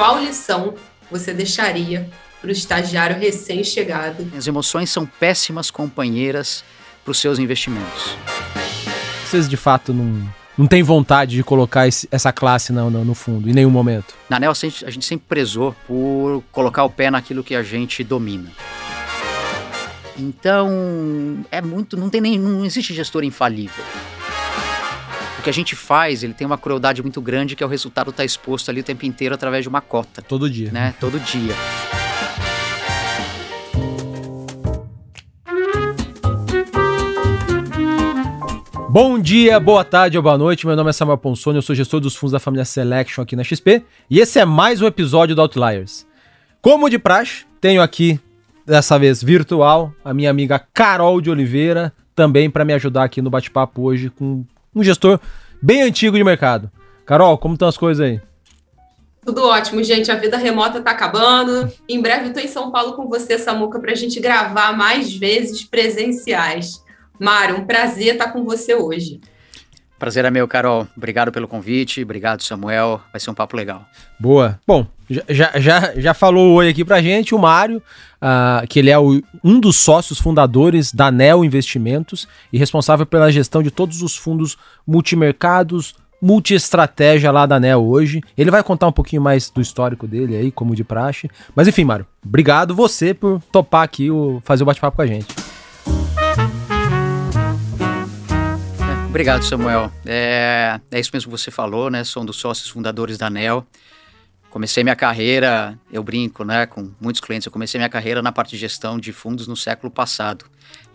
[0.00, 0.72] qual lição
[1.10, 2.08] você deixaria
[2.40, 4.32] para o estagiário recém-chegado?
[4.34, 6.64] As emoções são péssimas companheiras
[7.04, 8.16] para os seus investimentos.
[9.26, 10.26] Vocês de fato não,
[10.56, 14.14] não têm vontade de colocar esse, essa classe no, no, no, fundo, em nenhum momento?
[14.30, 17.62] Na NEL, a gente, a gente sempre prezou por colocar o pé naquilo que a
[17.62, 18.50] gente domina.
[20.16, 21.98] Então, é muito.
[21.98, 23.84] Não, tem nem, não existe gestor infalível.
[25.40, 28.10] O que a gente faz, ele tem uma crueldade muito grande, que é o resultado
[28.10, 30.20] estar tá exposto ali o tempo inteiro através de uma cota.
[30.20, 30.70] Todo dia.
[30.70, 30.94] Né?
[31.00, 31.54] Todo dia.
[38.90, 40.66] Bom dia, boa tarde ou boa noite.
[40.66, 43.42] Meu nome é Samuel Ponsoni, eu sou gestor dos fundos da família Selection aqui na
[43.42, 46.06] XP e esse é mais um episódio do Outliers.
[46.60, 48.20] Como de praxe, tenho aqui,
[48.66, 53.30] dessa vez virtual, a minha amiga Carol de Oliveira, também para me ajudar aqui no
[53.30, 55.20] bate-papo hoje com um gestor
[55.60, 56.70] bem antigo de mercado.
[57.04, 58.20] Carol, como estão as coisas aí?
[59.24, 60.10] Tudo ótimo, gente.
[60.10, 61.70] A vida remota tá acabando.
[61.88, 65.62] Em breve tô em São Paulo com você, Samuca, para a gente gravar mais vezes
[65.64, 66.82] presenciais.
[67.18, 69.20] Mário, um prazer estar com você hoje.
[70.00, 70.88] Prazer é meu, Carol.
[70.96, 73.02] Obrigado pelo convite, obrigado, Samuel.
[73.12, 73.84] Vai ser um papo legal.
[74.18, 74.58] Boa.
[74.66, 74.86] Bom,
[75.28, 77.82] já, já, já falou oi aqui pra gente o Mário,
[78.16, 83.30] uh, que ele é o, um dos sócios fundadores da Neo Investimentos e responsável pela
[83.30, 88.22] gestão de todos os fundos multimercados, multi-estratégia lá da Neo hoje.
[88.38, 91.30] Ele vai contar um pouquinho mais do histórico dele aí, como de praxe.
[91.54, 95.49] Mas enfim, Mário, obrigado você por topar aqui o, fazer o bate-papo com a gente.
[99.10, 99.92] Obrigado, Samuel.
[100.06, 102.04] É, é isso mesmo que você falou, né?
[102.04, 103.66] Sou um dos sócios fundadores da ANEL.
[104.48, 108.50] Comecei minha carreira, eu brinco, né, com muitos clientes, eu comecei minha carreira na parte
[108.50, 110.44] de gestão de fundos no século passado.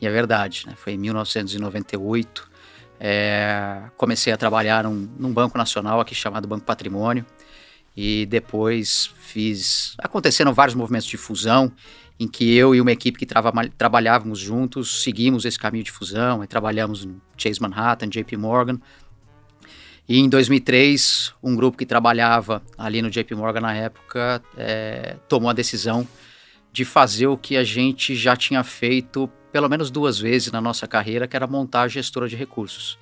[0.01, 0.73] E é verdade, né?
[0.77, 2.49] Foi em 1998.
[3.01, 7.25] É, comecei a trabalhar num, num banco nacional aqui chamado Banco Patrimônio.
[7.97, 9.93] E depois fiz.
[9.97, 11.69] Aconteceram vários movimentos de fusão
[12.19, 16.43] em que eu e uma equipe que trava, trabalhávamos juntos seguimos esse caminho de fusão,
[16.43, 18.79] e trabalhamos no Chase Manhattan, JP Morgan.
[20.07, 25.49] E em 2003, um grupo que trabalhava ali no JP Morgan na época é, tomou
[25.49, 26.07] a decisão
[26.71, 30.85] de fazer o que a gente já tinha feito pelo menos duas vezes na nossa
[30.85, 32.99] carreira, que era montar a gestora de recursos.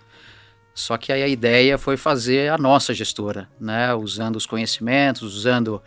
[0.74, 3.94] Só que aí a ideia foi fazer a nossa gestora, né?
[3.94, 5.82] usando os conhecimentos, usando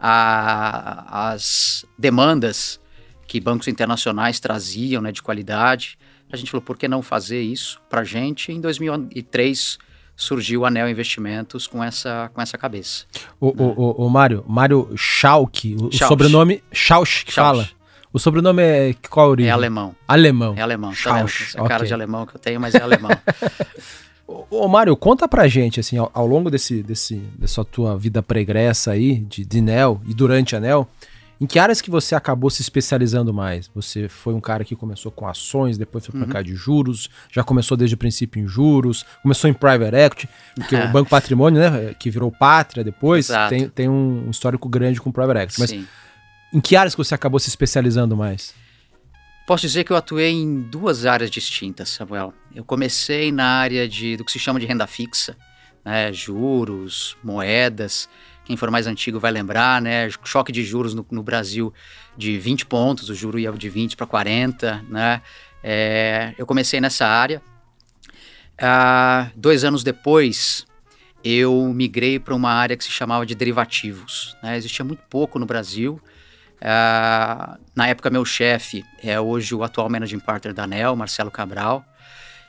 [0.00, 2.80] a, as demandas
[3.26, 5.98] que bancos internacionais traziam né, de qualidade.
[6.32, 8.52] A gente falou, por que não fazer isso para a gente?
[8.52, 9.78] Em 2003
[10.16, 13.06] surgiu a Anel Investimentos com essa, com essa cabeça.
[13.40, 13.52] O, né?
[13.58, 17.68] o, o, o Mário, Mário Schalk, o, sobrenome Schausch que fala.
[18.12, 19.50] O sobrenome é qual a origem?
[19.50, 19.94] É alemão.
[20.08, 20.54] Alemão.
[20.56, 20.92] É alemão.
[20.92, 21.68] Tá essa okay.
[21.68, 23.10] cara de alemão que eu tenho, mas é alemão.
[24.28, 28.90] Ô, Mário, conta pra gente, assim, ao, ao, longo desse, desse, dessa tua vida pregressa
[28.90, 30.86] aí, de, de NEL e durante a NEL,
[31.40, 33.70] em que áreas que você acabou se especializando mais?
[33.74, 36.42] Você foi um cara que começou com ações, depois foi para uhum.
[36.42, 40.88] de juros, já começou desde o princípio em juros, começou em private equity, porque o
[40.88, 45.60] Banco Patrimônio, né, que virou Pátria depois, tem, tem um histórico grande com private equity.
[45.60, 45.86] Mas Sim.
[46.52, 48.52] em que áreas que você acabou se especializando mais?
[49.48, 52.34] Posso dizer que eu atuei em duas áreas distintas, Samuel.
[52.54, 55.38] Eu comecei na área de, do que se chama de renda fixa,
[55.82, 58.10] né, juros, moedas.
[58.44, 60.10] Quem for mais antigo vai lembrar, né?
[60.22, 61.72] Choque de juros no, no Brasil
[62.14, 65.22] de 20 pontos, o juro ia de 20 para 40, né?
[65.64, 67.40] É, eu comecei nessa área.
[68.60, 70.66] Ah, dois anos depois,
[71.24, 74.36] eu migrei para uma área que se chamava de derivativos.
[74.42, 74.58] Né?
[74.58, 75.98] Existia muito pouco no Brasil.
[76.58, 81.84] Uh, na época, meu chefe é hoje o atual managing partner da ANEL, Marcelo Cabral,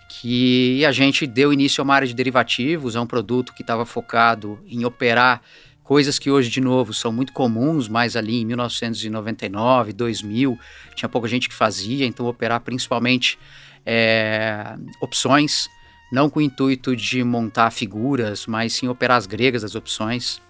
[0.09, 3.85] que a gente deu início a uma área de derivativos, é um produto que estava
[3.85, 5.41] focado em operar
[5.83, 10.59] coisas que hoje, de novo, são muito comuns, mas ali em 1999, 2000,
[10.95, 13.39] tinha pouca gente que fazia, então operar principalmente
[13.85, 15.67] é, opções,
[16.11, 20.41] não com o intuito de montar figuras, mas sim operar as gregas das opções.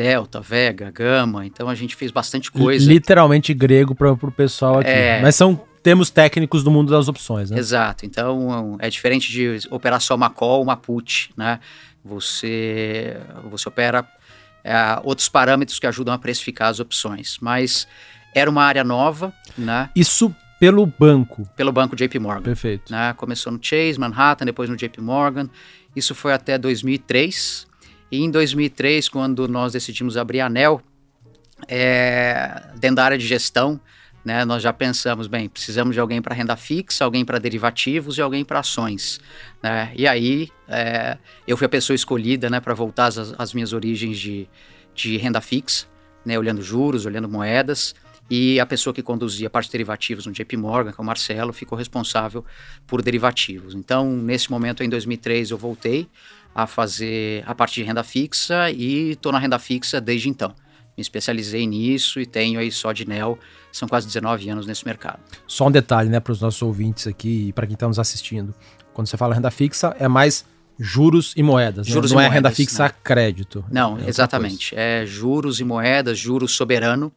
[0.00, 2.90] Delta, Vega, Gama, então a gente fez bastante coisa.
[2.90, 4.88] Literalmente grego para o pessoal aqui.
[4.88, 5.20] É...
[5.20, 7.58] Mas são termos técnicos do mundo das opções, né?
[7.58, 8.06] Exato.
[8.06, 11.60] Então é diferente de operar só uma call, uma put, né?
[12.02, 13.14] Você,
[13.50, 14.08] você opera
[14.64, 14.74] é,
[15.04, 17.36] outros parâmetros que ajudam a precificar as opções.
[17.38, 17.86] Mas
[18.34, 19.90] era uma área nova, né?
[19.94, 21.46] Isso pelo banco.
[21.54, 22.40] Pelo banco JP Morgan.
[22.40, 22.90] Perfeito.
[22.90, 23.12] Né?
[23.18, 25.50] Começou no Chase, Manhattan, depois no JP Morgan.
[25.94, 27.68] Isso foi até 2003.
[28.10, 30.82] E em 2003, quando nós decidimos abrir a ANEL,
[31.68, 33.80] é, dentro da área de gestão,
[34.24, 38.20] né, nós já pensamos, bem, precisamos de alguém para renda fixa, alguém para derivativos e
[38.20, 39.20] alguém para ações.
[39.62, 39.92] Né?
[39.96, 41.16] E aí é,
[41.46, 44.48] eu fui a pessoa escolhida né, para voltar às, às, minhas origens de,
[44.94, 45.86] de renda fixa,
[46.24, 47.94] né, olhando juros, olhando moedas,
[48.28, 51.04] e a pessoa que conduzia a parte de derivativos no JP Morgan, que é o
[51.04, 52.44] Marcelo, ficou responsável
[52.86, 53.74] por derivativos.
[53.74, 56.08] Então, nesse momento, em 2003, eu voltei
[56.54, 60.54] a fazer a parte de renda fixa e estou na renda fixa desde então.
[60.96, 63.38] Me especializei nisso e tenho aí só de NEL,
[63.72, 65.20] são quase 19 anos nesse mercado.
[65.46, 68.54] Só um detalhe, né, para os nossos ouvintes aqui e para quem está nos assistindo.
[68.92, 70.44] Quando você fala renda fixa, é mais
[70.78, 71.92] juros e moedas, né?
[71.92, 72.16] juros né?
[72.16, 72.94] não é moedas, renda fixa né?
[73.04, 73.64] crédito.
[73.70, 74.74] Não, é exatamente.
[74.74, 77.12] É juros e moedas, juros soberano,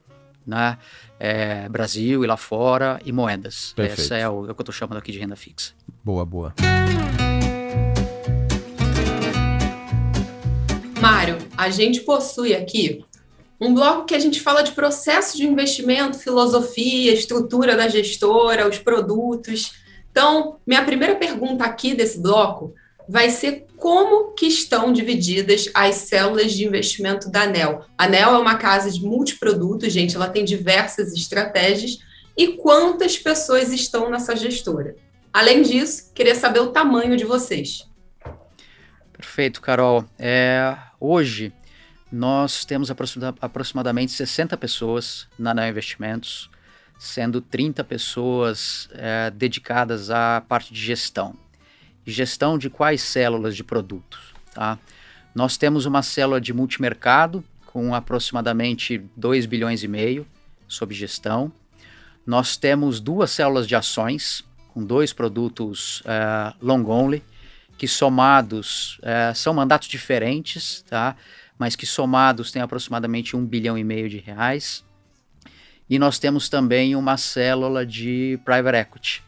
[0.46, 0.78] né?
[1.20, 3.74] É Brasil e lá fora e moedas.
[3.76, 4.02] Perfeito.
[4.02, 5.72] Essa é o, é o que eu estou chamando aqui de renda fixa.
[6.04, 6.54] Boa, boa.
[11.04, 13.04] Mário, a gente possui aqui
[13.60, 18.78] um bloco que a gente fala de processo de investimento, filosofia, estrutura da gestora, os
[18.78, 19.74] produtos.
[20.10, 22.74] Então, minha primeira pergunta aqui desse bloco
[23.06, 27.84] vai ser como que estão divididas as células de investimento da ANEL.
[27.98, 32.00] A ANEL é uma casa de multiprodutos, gente, ela tem diversas estratégias
[32.38, 34.96] e quantas pessoas estão nessa gestora.
[35.34, 37.92] Além disso, queria saber o tamanho de vocês.
[39.24, 40.04] Perfeito, Carol.
[40.20, 41.54] É, hoje
[42.12, 42.90] nós temos
[43.42, 46.50] aproximadamente 60 pessoas na ANEL Investimentos,
[47.00, 51.36] sendo 30 pessoas é, dedicadas à parte de gestão
[52.06, 54.20] gestão de quais células de produtos.
[54.54, 54.78] Tá?
[55.34, 60.28] Nós temos uma célula de multimercado com aproximadamente 2 bilhões e meio
[60.68, 61.52] sob gestão.
[62.26, 67.24] Nós temos duas células de ações com dois produtos uh, long only,
[67.78, 71.16] que somados uh, são mandatos diferentes, tá?
[71.58, 74.84] mas que somados têm aproximadamente um bilhão e meio de reais.
[75.90, 79.24] E nós temos também uma célula de private equity,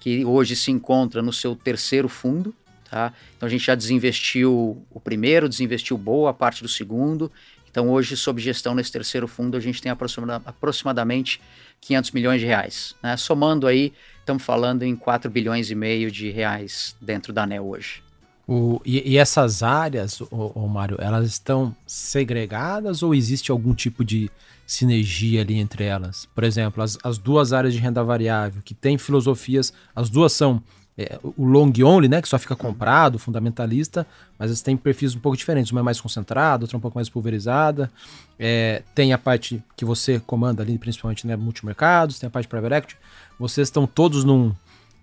[0.00, 2.54] que hoje se encontra no seu terceiro fundo.
[2.90, 3.12] Tá?
[3.36, 7.30] Então a gente já desinvestiu o primeiro, desinvestiu boa parte do segundo.
[7.70, 11.40] Então hoje, sob gestão nesse terceiro fundo, a gente tem aproximadamente
[11.80, 12.94] 500 milhões de reais.
[13.02, 13.16] Né?
[13.16, 13.92] Somando aí,
[14.28, 18.02] estamos falando em 4 bilhões e meio de reais dentro da ANEL hoje.
[18.46, 24.30] O, e, e, essas áreas, o, Mário, elas estão segregadas ou existe algum tipo de
[24.66, 26.26] sinergia ali entre elas?
[26.34, 30.62] Por exemplo, as, as duas áreas de renda variável, que têm filosofias, as duas são
[30.96, 34.06] é, o long only, né, que só fica comprado, fundamentalista,
[34.38, 35.70] mas elas têm perfis um pouco diferentes.
[35.70, 37.90] Uma é mais concentrada, outra é um pouco mais pulverizada.
[38.38, 42.74] É, tem a parte que você comanda ali, principalmente né, multimercados, tem a parte private
[42.74, 42.96] equity.
[43.38, 44.54] Vocês estão todos num,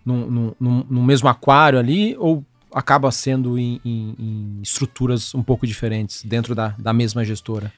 [0.06, 5.66] num, num, num mesmo aquário ali ou acaba sendo em, em, em estruturas um pouco
[5.66, 7.72] diferentes dentro da, da mesma gestora?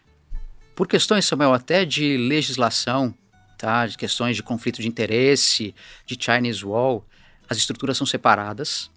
[0.75, 3.13] Por questões, Samuel, até de legislação,
[3.57, 3.85] tá?
[3.85, 5.73] de questões de conflito de interesse,
[6.05, 7.05] de Chinese Wall,
[7.49, 8.89] as estruturas são separadas.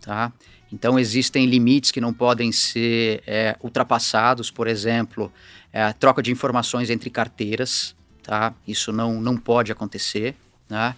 [0.00, 0.32] Tá?
[0.72, 5.32] Então, existem limites que não podem ser é, ultrapassados, por exemplo,
[5.72, 7.94] é, troca de informações entre carteiras.
[8.22, 8.54] Tá?
[8.66, 10.34] Isso não, não pode acontecer.
[10.68, 10.94] Né?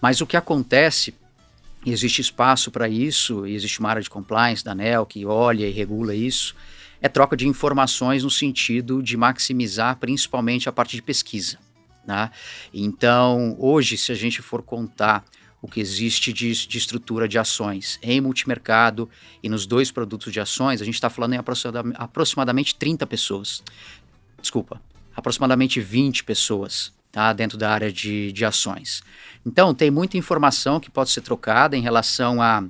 [0.00, 1.14] Mas o que acontece
[1.86, 5.70] e existe espaço para isso, existe uma área de compliance da ANEL que olha e
[5.70, 6.56] regula isso,
[7.00, 11.58] é troca de informações no sentido de maximizar principalmente a parte de pesquisa.
[12.04, 12.28] Né?
[12.74, 15.24] Então, hoje, se a gente for contar
[15.62, 19.08] o que existe de, de, estrutura de ações em multimercado
[19.40, 21.40] e nos dois produtos de ações, a gente está falando em
[21.94, 23.62] aproximadamente 30 pessoas.
[24.40, 24.82] Desculpa,
[25.14, 29.02] aproximadamente 20 pessoas tá, dentro da área de, de ações.
[29.46, 32.62] Então, tem muita informação que pode ser trocada em relação a,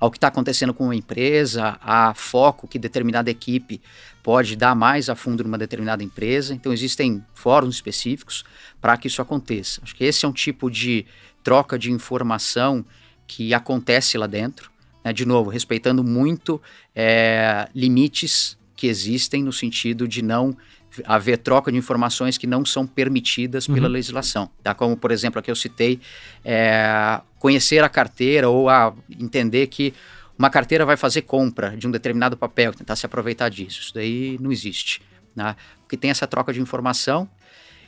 [0.00, 3.78] ao que está acontecendo com uma empresa, a foco que determinada equipe
[4.22, 6.54] pode dar mais a fundo numa determinada empresa.
[6.54, 8.42] Então, existem fóruns específicos
[8.80, 9.82] para que isso aconteça.
[9.82, 11.04] Acho que esse é um tipo de
[11.44, 12.82] troca de informação
[13.26, 14.70] que acontece lá dentro.
[15.04, 15.12] Né?
[15.12, 16.58] De novo, respeitando muito
[16.94, 20.56] é, limites que existem no sentido de não
[21.04, 23.92] haver troca de informações que não são permitidas pela uhum.
[23.92, 24.50] legislação.
[24.62, 24.74] Tá?
[24.74, 26.00] Como, por exemplo, aqui eu citei,
[26.44, 29.94] é, conhecer a carteira ou a entender que
[30.38, 33.80] uma carteira vai fazer compra de um determinado papel, tentar se aproveitar disso.
[33.80, 35.00] Isso daí não existe.
[35.34, 35.56] Né?
[35.82, 37.28] Porque tem essa troca de informação.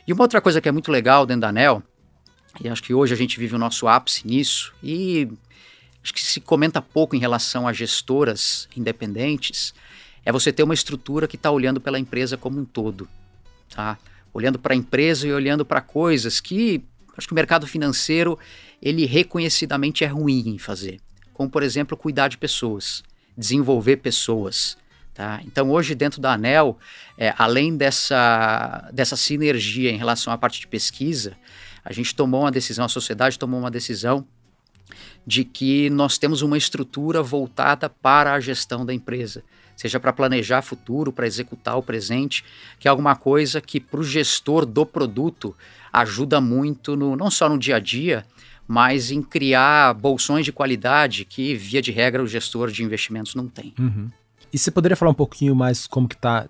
[0.07, 1.83] E uma outra coisa que é muito legal dentro da ANEL,
[2.61, 5.27] e acho que hoje a gente vive o nosso ápice nisso, e
[6.01, 9.73] acho que se comenta pouco em relação a gestoras independentes,
[10.25, 13.07] é você ter uma estrutura que está olhando pela empresa como um todo,
[13.69, 13.97] tá?
[14.33, 16.83] Olhando para a empresa e olhando para coisas que
[17.15, 18.37] acho que o mercado financeiro
[18.81, 20.99] ele reconhecidamente é ruim em fazer,
[21.31, 23.03] como por exemplo cuidar de pessoas,
[23.37, 24.77] desenvolver pessoas,
[25.13, 25.39] tá?
[25.45, 26.77] Então hoje dentro da Anel,
[27.17, 31.37] é, além dessa dessa sinergia em relação à parte de pesquisa,
[31.83, 34.25] a gente tomou uma decisão, a sociedade tomou uma decisão
[35.25, 39.43] de que nós temos uma estrutura voltada para a gestão da empresa
[39.75, 42.43] seja para planejar futuro, para executar o presente,
[42.79, 45.55] que é alguma coisa que para o gestor do produto
[45.91, 48.25] ajuda muito, no, não só no dia a dia,
[48.67, 53.47] mas em criar bolsões de qualidade que, via de regra, o gestor de investimentos não
[53.47, 53.73] tem.
[53.79, 54.09] Uhum.
[54.51, 56.47] E você poderia falar um pouquinho mais como que está,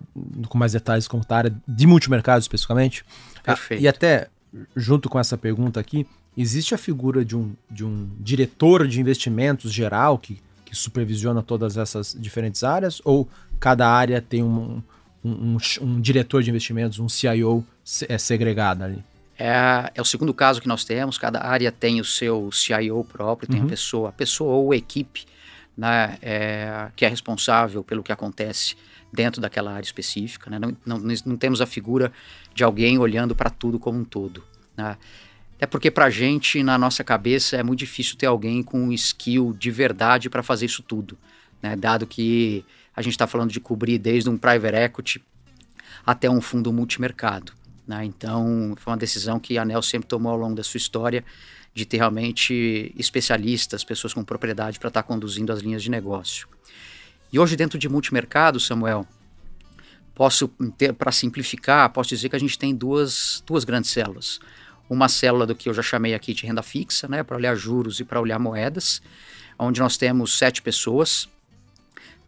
[0.48, 3.04] com mais detalhes, como está a área de multimercado especificamente?
[3.42, 3.80] Perfeito.
[3.80, 4.28] Ah, e até,
[4.76, 6.06] junto com essa pergunta aqui,
[6.36, 11.78] existe a figura de um, de um diretor de investimentos geral que, que supervisiona todas
[11.78, 13.00] essas diferentes áreas?
[13.04, 13.26] Ou
[13.58, 14.82] cada área tem um,
[15.24, 17.64] um, um, um diretor de investimentos, um CIO
[18.08, 19.02] é segregado ali?
[19.38, 21.18] É, é, o segundo caso que nós temos.
[21.18, 23.66] Cada área tem o seu CIO próprio, tem uhum.
[23.66, 25.24] a pessoa, a pessoa ou equipe,
[25.76, 28.76] né, é, que é responsável pelo que acontece
[29.12, 30.50] dentro daquela área específica.
[30.50, 30.58] Né?
[30.58, 32.10] Não, não, não, temos a figura
[32.54, 34.42] de alguém olhando para tudo como um todo.
[34.76, 34.96] Né?
[35.56, 39.54] Até porque para a gente, na nossa cabeça, é muito difícil ter alguém com skill
[39.58, 41.16] de verdade para fazer isso tudo.
[41.62, 41.74] Né?
[41.74, 45.24] Dado que a gente está falando de cobrir desde um private equity
[46.04, 47.52] até um fundo multimercado.
[47.86, 48.04] Né?
[48.04, 51.24] Então, foi uma decisão que a ANEL sempre tomou ao longo da sua história
[51.74, 56.48] de ter realmente especialistas, pessoas com propriedade para estar tá conduzindo as linhas de negócio.
[57.32, 59.06] E hoje, dentro de multimercado, Samuel,
[60.14, 60.50] posso,
[60.96, 64.40] para simplificar, posso dizer que a gente tem duas, duas grandes células.
[64.88, 67.98] Uma célula do que eu já chamei aqui de renda fixa, né, para olhar juros
[68.00, 69.02] e para olhar moedas,
[69.58, 71.28] onde nós temos sete pessoas,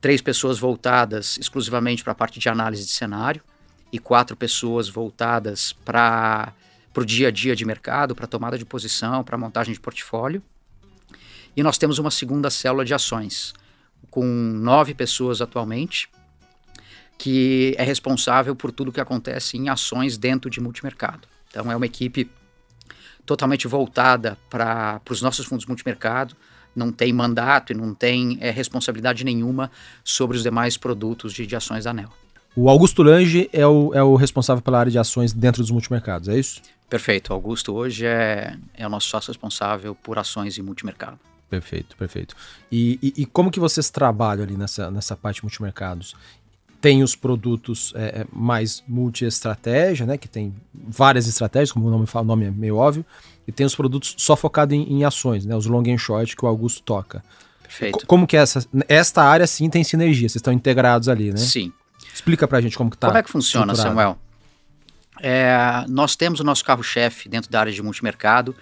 [0.01, 3.43] três pessoas voltadas exclusivamente para a parte de análise de cenário,
[3.93, 6.53] e quatro pessoas voltadas para
[6.95, 10.43] o dia a dia de mercado, para tomada de posição, para montagem de portfólio.
[11.57, 13.55] E nós temos uma segunda célula de ações,
[14.11, 16.09] com nove pessoas atualmente,
[17.17, 21.27] que é responsável por tudo que acontece em ações dentro de multimercado.
[21.51, 22.31] Então é uma equipe
[23.29, 26.35] totalmente voltada para os nossos fundos multimercado,
[26.75, 29.71] não tem mandato e não tem é, responsabilidade nenhuma
[30.03, 32.09] sobre os demais produtos de, de ações da ANEL.
[32.57, 36.27] O Augusto Lange é o, é o responsável pela área de ações dentro dos multimercados,
[36.29, 36.63] é isso?
[36.89, 37.31] Perfeito.
[37.31, 41.19] O Augusto hoje é, é o nosso sócio responsável por ações em multimercado.
[41.51, 42.35] Perfeito, perfeito.
[42.73, 46.15] E, e, e, como que vocês trabalham ali nessa, nessa parte multimercados?
[46.81, 50.17] Tem os produtos é, é mais multi-estratégia, né?
[50.17, 53.05] Que tem várias estratégias, como o nome fala, o nome é meio óbvio.
[53.47, 55.57] E tem os produtos só focados em, em ações, né?
[55.57, 57.25] Os long and short que o Augusto toca.
[57.63, 58.07] Perfeito.
[58.07, 58.65] Como que é essa...
[58.87, 60.29] Esta área, sim, tem sinergia.
[60.29, 61.39] Vocês estão integrados ali, né?
[61.39, 61.73] Sim.
[62.15, 63.09] Explica pra gente como que tá.
[63.09, 64.19] Como é que funciona, Samuel?
[65.21, 68.55] É, nós temos o nosso carro-chefe dentro da área de multimercado.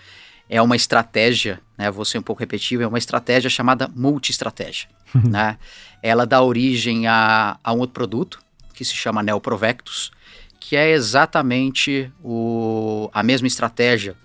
[0.49, 4.89] É uma estratégia, né, vou ser um pouco repetitivo, é uma estratégia chamada multi-estratégia.
[5.15, 5.59] né?
[6.03, 8.39] Ela dá origem a, a um outro produto,
[8.75, 10.13] que se chama Neo Provectus,
[10.61, 14.17] que é exatamente o, a mesma estratégia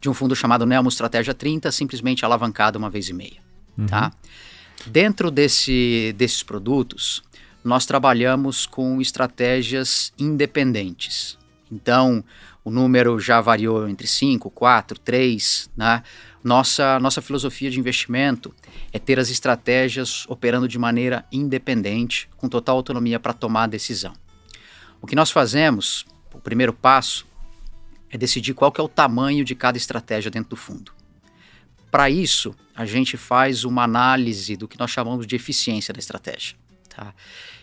[0.00, 3.40] de um fundo chamado Neo Estratégia 30, simplesmente alavancado uma vez e meia.
[3.76, 3.86] Uhum.
[3.86, 4.12] Tá?
[4.86, 7.22] Dentro desse, desses produtos,
[7.64, 11.36] nós trabalhamos com estratégias independentes.
[11.70, 12.24] Então,
[12.68, 16.02] o número já variou entre 5, 4, 3, né?
[16.44, 18.54] Nossa, nossa filosofia de investimento
[18.92, 24.12] é ter as estratégias operando de maneira independente, com total autonomia para tomar a decisão.
[25.00, 27.26] O que nós fazemos, o primeiro passo,
[28.10, 30.92] é decidir qual que é o tamanho de cada estratégia dentro do fundo.
[31.90, 36.54] Para isso, a gente faz uma análise do que nós chamamos de eficiência da estratégia.
[36.94, 37.14] Tá?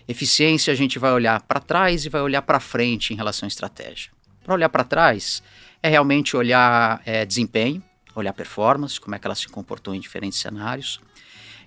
[0.07, 3.47] Eficiência a gente vai olhar para trás e vai olhar para frente em relação à
[3.47, 4.14] estratégia.
[4.45, 5.41] Para olhar para trás
[5.81, 7.81] é realmente olhar é, desempenho,
[8.13, 11.01] olhar performance, como é que ela se comportou em diferentes cenários.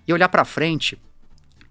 [0.06, 0.97] E olhar para frente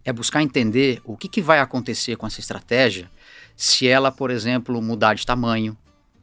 [0.03, 3.09] é buscar entender o que, que vai acontecer com essa estratégia
[3.55, 5.77] se ela, por exemplo, mudar de tamanho,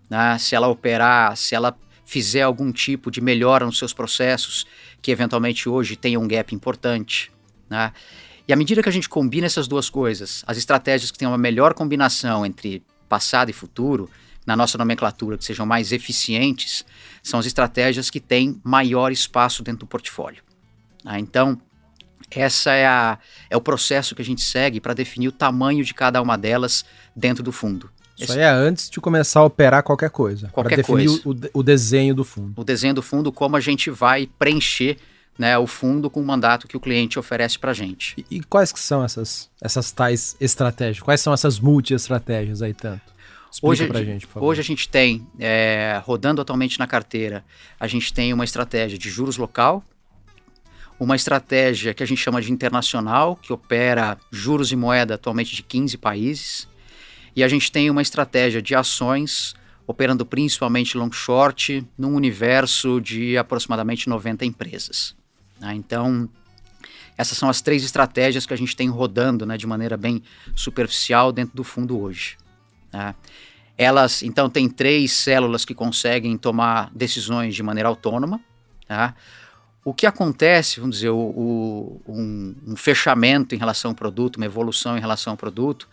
[0.08, 0.36] né?
[0.38, 1.74] se ela operar, se ela
[2.04, 4.66] fizer algum tipo de melhora nos seus processos
[5.00, 7.32] que eventualmente hoje tenha um gap importante.
[7.70, 7.90] Né?
[8.46, 11.38] E à medida que a gente combina essas duas coisas, as estratégias que têm uma
[11.38, 14.10] melhor combinação entre passado e futuro,
[14.46, 16.84] na nossa nomenclatura, que sejam mais eficientes,
[17.22, 20.42] são as estratégias que têm maior espaço dentro do portfólio.
[21.04, 21.60] Ah, então,
[22.30, 25.94] essa é, a, é o processo que a gente segue para definir o tamanho de
[25.94, 26.84] cada uma delas
[27.14, 27.90] dentro do fundo.
[28.18, 30.48] Isso aí é antes de começar a operar qualquer coisa.
[30.48, 31.50] Qualquer definir coisa.
[31.52, 32.60] O, o desenho do fundo.
[32.60, 34.98] O desenho do fundo, como a gente vai preencher
[35.36, 38.14] né, o fundo com o mandato que o cliente oferece para a gente.
[38.30, 41.02] E, e, quais que são essas, essas tais estratégias?
[41.02, 43.13] Quais são essas multi-estratégias aí tanto?
[43.54, 44.48] Explica hoje, pra gente, por favor.
[44.48, 47.44] Hoje a gente tem, é, rodando atualmente na carteira,
[47.78, 49.84] a gente tem uma estratégia de juros local,
[50.98, 55.62] uma estratégia que a gente chama de internacional, que opera juros e moeda atualmente de
[55.62, 56.68] 15 países,
[57.36, 59.54] e a gente tem uma estratégia de ações
[59.86, 65.14] operando principalmente long short num universo de aproximadamente 90 empresas.
[65.60, 65.74] Né?
[65.76, 66.28] Então,
[67.16, 70.24] essas são as três estratégias que a gente tem rodando né, de maneira bem
[70.56, 72.36] superficial dentro do fundo hoje.
[72.94, 73.12] Tá?
[73.76, 78.40] Elas, então, têm três células que conseguem tomar decisões de maneira autônoma.
[78.86, 79.16] Tá?
[79.84, 84.46] O que acontece, vamos dizer, o, o, um, um, fechamento em relação ao produto, uma
[84.46, 85.88] evolução em relação ao produto,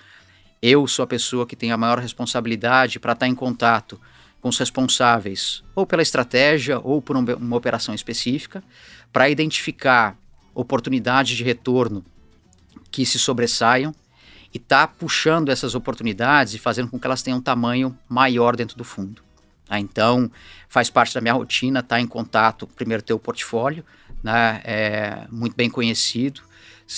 [0.62, 4.00] eu sou a pessoa que tem a maior responsabilidade para estar em contato
[4.40, 8.64] com os responsáveis, ou pela estratégia, ou por uma, uma operação específica,
[9.12, 10.16] para identificar
[10.54, 12.06] oportunidades de retorno
[12.92, 13.92] que se sobressaiam
[14.54, 18.78] e tá puxando essas oportunidades e fazendo com que elas tenham um tamanho maior dentro
[18.78, 19.22] do fundo.
[19.66, 19.80] Tá?
[19.80, 20.30] Então,
[20.68, 23.86] faz parte da minha rotina estar tá em contato, primeiro ter o portfólio,
[24.22, 26.42] né, é, muito bem conhecido,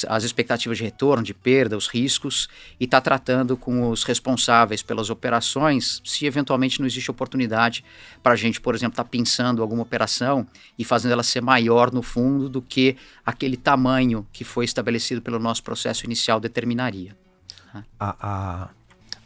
[0.08, 5.12] as expectativas de retorno, de perda, os riscos, e tá tratando com os responsáveis pelas
[5.12, 7.86] operações, se eventualmente não existe oportunidade
[8.24, 10.48] para a gente, por exemplo, estar tá pensando alguma operação
[10.80, 15.38] e fazendo ela ser maior no fundo do que aquele tamanho que foi estabelecido pelo
[15.38, 17.16] nosso processo inicial determinaria.
[18.00, 18.70] A, a,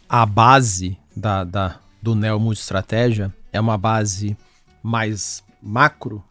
[0.08, 4.38] a base da, da, do Neo Multistratégia é uma base
[4.82, 6.24] mais macro?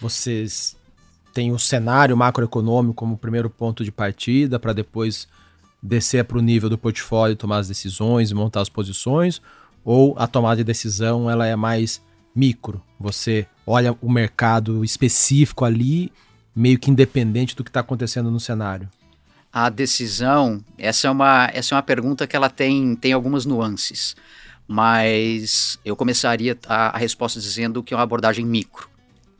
[0.00, 0.76] Vocês
[1.32, 5.28] têm o cenário macroeconômico como primeiro ponto de partida para depois
[5.82, 9.40] descer para o nível do portfólio, tomar as decisões e montar as posições?
[9.84, 12.02] Ou a tomada de decisão ela é mais
[12.34, 12.82] micro?
[12.98, 16.12] Você olha o mercado específico ali,
[16.54, 18.88] meio que independente do que está acontecendo no cenário?
[19.52, 24.16] A decisão, essa é uma, essa é uma pergunta que ela tem, tem algumas nuances,
[24.66, 28.88] mas eu começaria a, a resposta dizendo que é uma abordagem micro,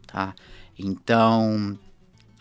[0.07, 0.35] tá?
[0.77, 1.79] Então,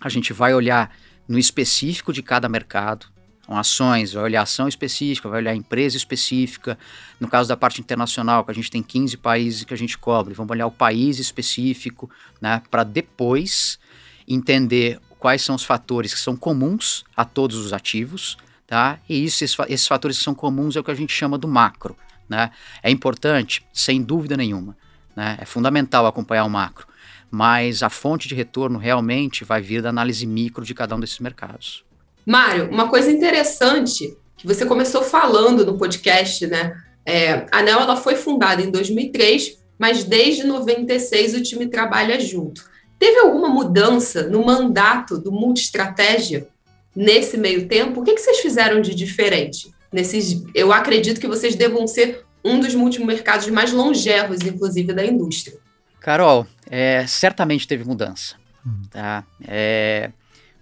[0.02, 0.92] a gente vai olhar
[1.28, 3.06] no específico de cada mercado,
[3.46, 6.78] com ações, vai olhar ação específica, vai olhar empresa específica.
[7.20, 10.36] No caso da parte internacional, que a gente tem 15 países que a gente cobre,
[10.36, 12.10] vamos olhar o país específico,
[12.40, 13.80] né, para depois
[14.28, 18.98] entender quais são os fatores que são comuns a todos os ativos, tá?
[19.08, 21.96] E isso, esses, fatores que são comuns é o que a gente chama do macro,
[22.28, 22.52] né?
[22.82, 24.76] É importante, sem dúvida nenhuma,
[25.16, 25.38] né?
[25.40, 26.88] É fundamental acompanhar o macro,
[27.30, 31.20] mas a fonte de retorno realmente vai vir da análise micro de cada um desses
[31.20, 31.84] mercados.
[32.26, 36.74] Mário, uma coisa interessante que você começou falando no podcast, né?
[37.06, 42.69] É, a ANEL ela foi fundada em 2003, mas desde 96 o time trabalha junto.
[43.00, 46.48] Teve alguma mudança no mandato do Multistratégia
[46.94, 48.02] nesse meio tempo?
[48.02, 49.74] O que, que vocês fizeram de diferente?
[49.92, 55.58] Nesses, eu acredito que vocês devam ser um dos multimercados mais longevos, inclusive, da indústria.
[56.00, 58.36] Carol, é, certamente teve mudança.
[58.66, 58.82] Uhum.
[58.90, 59.24] Tá?
[59.48, 60.12] É,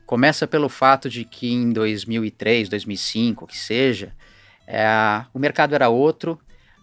[0.06, 4.13] começa pelo fato de que em 2003, 2005, que seja,
[4.67, 4.86] é,
[5.34, 6.39] o mercado era outro,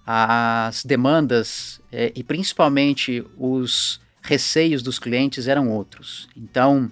[0.06, 6.28] as demandas é, e principalmente os receios dos clientes eram outros.
[6.34, 6.90] Então,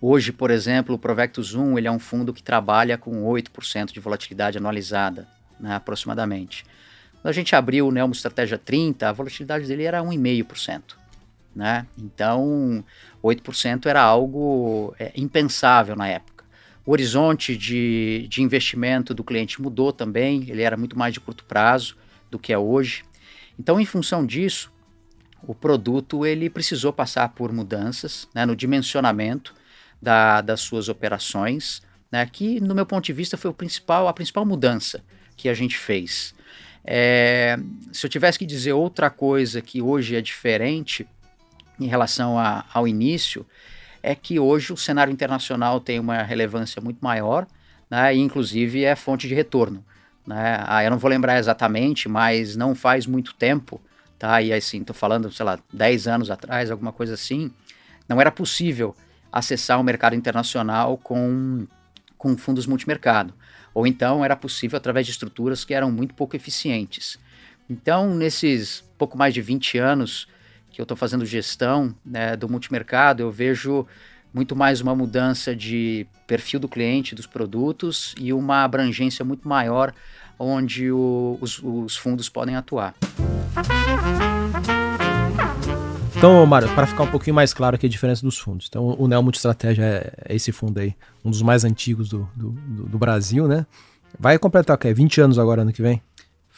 [0.00, 4.00] hoje, por exemplo, o Provectus 1 ele é um fundo que trabalha com 8% de
[4.00, 5.28] volatilidade anualizada,
[5.60, 6.66] né, aproximadamente.
[7.22, 10.96] Quando a gente abriu o Nelmo Estratégia 30, a volatilidade dele era 1,5%.
[11.54, 11.86] Né?
[11.96, 12.84] Então,
[13.22, 16.44] 8% era algo é, impensável na época.
[16.84, 21.44] O horizonte de, de investimento do cliente mudou também, ele era muito mais de curto
[21.44, 21.96] prazo
[22.28, 23.04] do que é hoje.
[23.58, 24.72] Então, em função disso,
[25.42, 29.54] o produto ele precisou passar por mudanças né, no dimensionamento
[30.00, 34.12] da, das suas operações, né, que no meu ponto de vista foi o principal, a
[34.12, 35.02] principal mudança
[35.36, 36.34] que a gente fez.
[36.84, 37.58] É,
[37.92, 41.06] se eu tivesse que dizer outra coisa que hoje é diferente
[41.78, 43.46] em relação a, ao início,
[44.02, 47.46] é que hoje o cenário internacional tem uma relevância muito maior,
[47.90, 49.84] né, e inclusive é fonte de retorno.
[50.26, 50.62] Né?
[50.66, 53.80] Ah, eu não vou lembrar exatamente, mas não faz muito tempo
[54.18, 54.42] tá?
[54.42, 57.50] E assim, tô falando, sei lá, 10 anos atrás, alguma coisa assim,
[58.08, 58.94] não era possível
[59.32, 61.66] acessar o mercado internacional com,
[62.16, 63.32] com fundos multimercado.
[63.74, 67.18] Ou então era possível através de estruturas que eram muito pouco eficientes.
[67.70, 70.26] Então, nesses pouco mais de 20 anos
[70.70, 73.86] que eu estou fazendo gestão né, do multimercado, eu vejo
[74.32, 79.92] muito mais uma mudança de perfil do cliente, dos produtos e uma abrangência muito maior
[80.38, 82.94] onde o, os, os fundos podem atuar.
[86.16, 88.66] Então, Mário, para ficar um pouquinho mais claro aqui a diferença dos fundos.
[88.68, 92.50] Então, o Neo Multistratégia é, é esse fundo aí, um dos mais antigos do, do,
[92.50, 93.64] do Brasil, né?
[94.18, 94.92] Vai completar o quê?
[94.92, 96.02] 20 anos agora, ano que vem?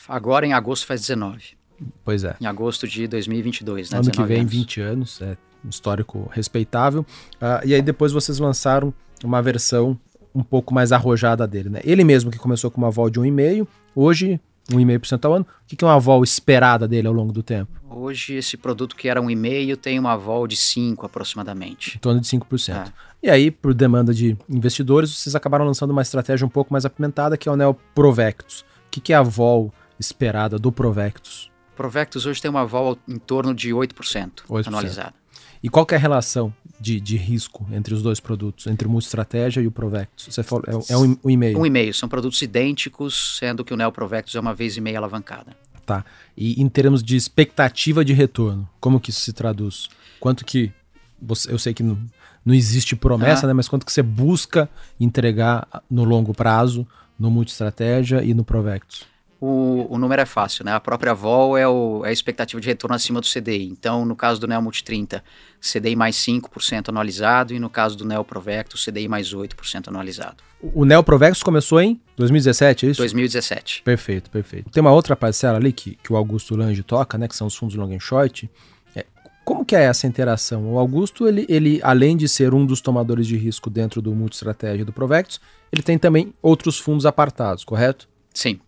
[0.09, 1.59] Agora, em agosto, faz 19.
[2.05, 2.37] Pois é.
[2.41, 3.99] Em agosto de 2022, né?
[3.99, 4.53] Ano que vem, anos.
[4.53, 7.03] 20 anos, é um histórico respeitável.
[7.35, 9.99] Uh, e aí depois vocês lançaram uma versão
[10.35, 11.81] um pouco mais arrojada dele, né?
[11.85, 14.41] Ele mesmo que começou com uma vol de 1,5, hoje
[14.71, 15.47] 1,5% ao ano.
[15.65, 17.81] O que é uma vol esperada dele ao longo do tempo?
[17.89, 21.97] Hoje, esse produto que era 1,5% tem uma vol de 5% aproximadamente.
[21.97, 22.75] Em torno de 5%.
[22.75, 22.93] É.
[23.23, 27.37] E aí, por demanda de investidores, vocês acabaram lançando uma estratégia um pouco mais apimentada,
[27.37, 28.65] que é o Neo Provectus.
[28.87, 31.51] O que é a vol esperada do Provectus?
[31.77, 34.67] Provectus hoje tem uma vol em torno de 8%, 8%.
[34.67, 35.15] anualizada.
[35.63, 39.61] E qual é a relação de, de risco entre os dois produtos, entre o Multistratégia
[39.61, 40.27] e o Provectus?
[40.35, 41.59] Você falou, é, é um, um e-mail.
[41.59, 41.93] Um e-mail.
[41.93, 45.55] São produtos idênticos, sendo que o Neo Provectus é uma vez e meia alavancada.
[45.85, 46.05] Tá.
[46.37, 49.89] E em termos de expectativa de retorno, como que isso se traduz?
[50.19, 50.73] Quanto que
[51.21, 51.99] você, eu sei que não,
[52.45, 53.49] não existe promessa, ah.
[53.49, 53.53] né?
[53.53, 56.87] Mas quanto que você busca entregar no longo prazo
[57.19, 59.05] no Multistratégia e no Provectus?
[59.41, 60.73] O, o número é fácil, né?
[60.73, 63.69] A própria vol é, o, é a expectativa de retorno acima do CDI.
[63.69, 65.25] Então, no caso do Neo Multi 30,
[65.61, 70.37] CDI mais 5% anualizado, e no caso do Neo Provecto, CDI mais 8% anualizado.
[70.61, 73.01] O Neo Provectus começou em 2017, é isso?
[73.01, 73.83] 2017.
[73.83, 74.69] Perfeito, perfeito.
[74.69, 77.27] Tem uma outra parcela ali que, que o Augusto Lange toca, né?
[77.27, 78.51] Que são os fundos long and short.
[78.95, 79.07] É,
[79.43, 80.71] como que é essa interação?
[80.71, 84.85] O Augusto, ele, ele, além de ser um dos tomadores de risco dentro do multi-estratégia
[84.85, 85.41] do Provectus,
[85.73, 88.07] ele tem também outros fundos apartados, correto?
[88.35, 88.61] Sim.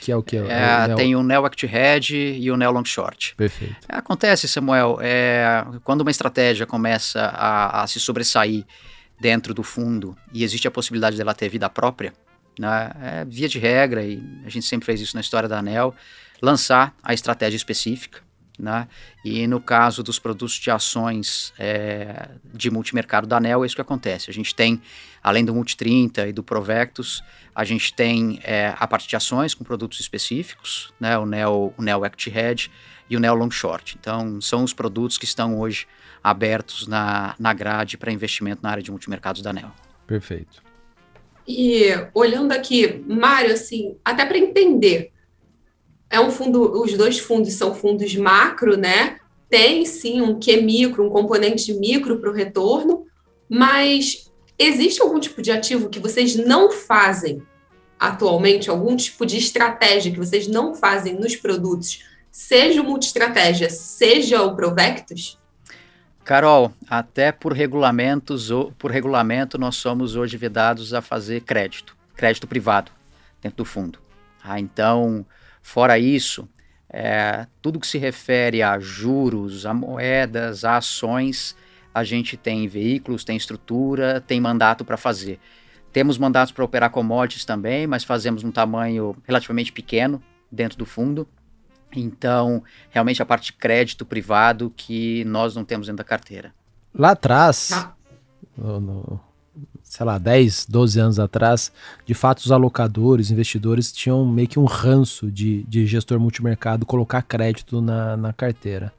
[0.00, 0.36] Que é o que?
[0.36, 0.96] É, é, o.
[0.96, 3.34] Tem o Neo Act Hedge e o Neo Long Short.
[3.36, 3.76] Perfeito.
[3.88, 8.64] Acontece, Samuel, é, quando uma estratégia começa a, a, se sobressair
[9.20, 12.14] dentro do fundo e existe a possibilidade dela ter vida própria,
[12.58, 15.94] né, é via de regra, e a gente sempre fez isso na história da ANEL,
[16.40, 18.20] lançar a estratégia específica.
[18.60, 18.86] Né?
[19.24, 23.80] E no caso dos produtos de ações é, de multimercado da ANEL, é isso que
[23.80, 24.30] acontece.
[24.30, 24.80] A gente tem,
[25.22, 29.64] além do Multi30 e do Provectus, a gente tem é, a parte de ações com
[29.64, 31.16] produtos específicos, né?
[31.16, 32.70] o, Neo, o Neo Equity Hedge
[33.08, 33.96] e o Neo Long Short.
[33.98, 35.86] Então, são os produtos que estão hoje
[36.22, 39.72] abertos na, na grade para investimento na área de multimercados da ANEL.
[40.06, 40.62] Perfeito.
[41.48, 45.12] E olhando aqui, Mário, assim, até para entender,
[46.10, 49.20] é um fundo, os dois fundos são fundos macro, né?
[49.48, 53.06] Tem sim um Q micro, um componente micro para o retorno,
[53.48, 57.42] mas existe algum tipo de ativo que vocês não fazem
[57.98, 64.42] atualmente, algum tipo de estratégia que vocês não fazem nos produtos, seja o multi-estratégia, seja
[64.42, 65.38] o Provectus?
[66.24, 72.90] Carol, até por regulamentos, por regulamento, nós somos hoje vedados a fazer crédito, crédito privado
[73.42, 73.98] dentro do fundo.
[74.42, 75.26] Ah, então,
[75.62, 76.48] Fora isso,
[76.88, 81.56] é, tudo que se refere a juros, a moedas, a ações,
[81.94, 85.38] a gente tem veículos, tem estrutura, tem mandato para fazer.
[85.92, 91.28] Temos mandatos para operar commodities também, mas fazemos um tamanho relativamente pequeno dentro do fundo.
[91.94, 96.54] Então, realmente a parte de crédito privado que nós não temos dentro da carteira.
[96.94, 97.92] Lá atrás, ah.
[98.56, 99.20] no, no,
[99.90, 101.72] sei lá, 10, 12 anos atrás,
[102.06, 107.22] de fato os alocadores, investidores tinham meio que um ranço de, de gestor multimercado colocar
[107.22, 108.92] crédito na, na carteira.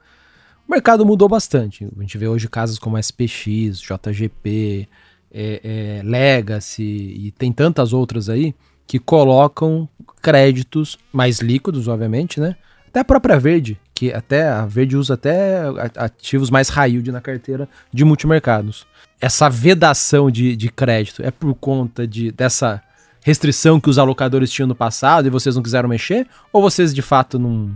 [0.67, 1.88] O mercado mudou bastante.
[1.97, 4.86] A gente vê hoje casos como SPX, JGP,
[5.32, 8.54] é, é, Legacy e tem tantas outras aí
[8.86, 9.88] que colocam
[10.21, 12.58] créditos mais líquidos, obviamente, né?
[12.91, 15.63] Até a própria Verde, que até a Verde usa até
[15.95, 18.86] ativos mais high yield na carteira de multimercados
[19.21, 22.82] essa vedação de, de crédito é por conta de, dessa
[23.23, 26.27] restrição que os alocadores tinham no passado e vocês não quiseram mexer?
[26.51, 27.71] Ou vocês de fato não,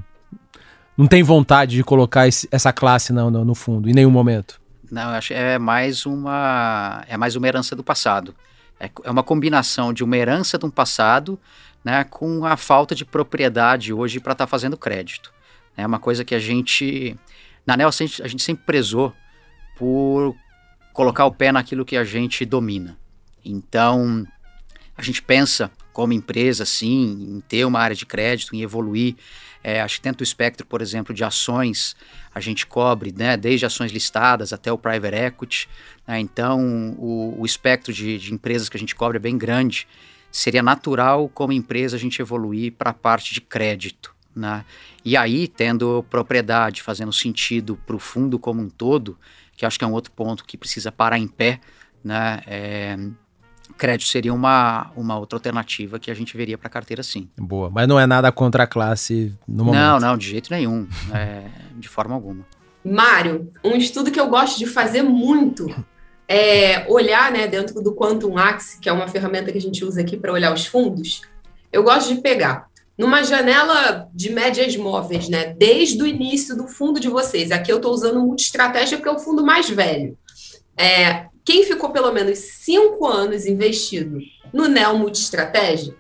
[0.98, 4.60] não têm vontade de colocar esse, essa classe no, no, no, fundo, em nenhum momento?
[4.92, 8.34] Não, acho é mais uma, é mais uma herança do passado.
[8.80, 11.40] É, é uma combinação de uma herança de um passado
[11.86, 15.32] né, com a falta de propriedade hoje para estar tá fazendo crédito.
[15.78, 17.16] É uma coisa que a gente,
[17.66, 19.14] na NEL, a gente, sempre prezou
[19.78, 20.36] por
[20.92, 22.98] colocar o pé naquilo que a gente domina.
[23.44, 24.26] Então,
[24.98, 29.16] a gente pensa como empresa, sim, em ter uma área de crédito, em evoluir.
[29.64, 31.96] É, acho que dentro do espectro, por exemplo, de ações,
[32.34, 35.70] a gente cobre né, desde ações listadas até o private equity.
[36.08, 39.88] Né, então, o, o espectro de, de, empresas que a gente cobre é bem grande.
[40.38, 44.14] Seria natural, como empresa, a gente evoluir para a parte de crédito.
[44.36, 44.66] Né?
[45.06, 49.18] E aí, tendo propriedade, fazendo sentido para o fundo como um todo,
[49.56, 51.62] que acho que é um outro ponto que precisa parar em pé,
[52.04, 52.42] né?
[52.46, 52.98] É,
[53.78, 57.30] crédito seria uma, uma outra alternativa que a gente veria para a carteira sim.
[57.38, 59.82] Boa, mas não é nada contra a classe no momento.
[59.82, 61.46] Não, não, de jeito nenhum, é,
[61.78, 62.46] de forma alguma.
[62.84, 65.74] Mário, um estudo que eu gosto de fazer muito
[66.28, 70.02] é olhar, né, dentro do Quantum Axie, que é uma ferramenta que a gente usa
[70.02, 71.22] aqui para olhar os fundos.
[71.72, 75.54] Eu gosto de pegar numa janela de médias móveis, né?
[75.58, 77.52] Desde o início do fundo de vocês.
[77.52, 80.18] Aqui eu estou usando multi-estratégia porque é o fundo mais velho.
[80.78, 84.18] É, quem ficou pelo menos cinco anos investido
[84.52, 85.96] no Neo Multi-Estratégia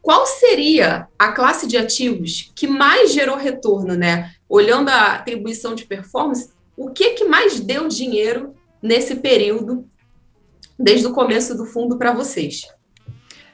[0.00, 4.30] Qual seria a classe de ativos que mais gerou retorno, né?
[4.48, 9.86] Olhando a atribuição de performance, o que que mais deu dinheiro nesse período
[10.78, 12.62] desde o começo do fundo para vocês?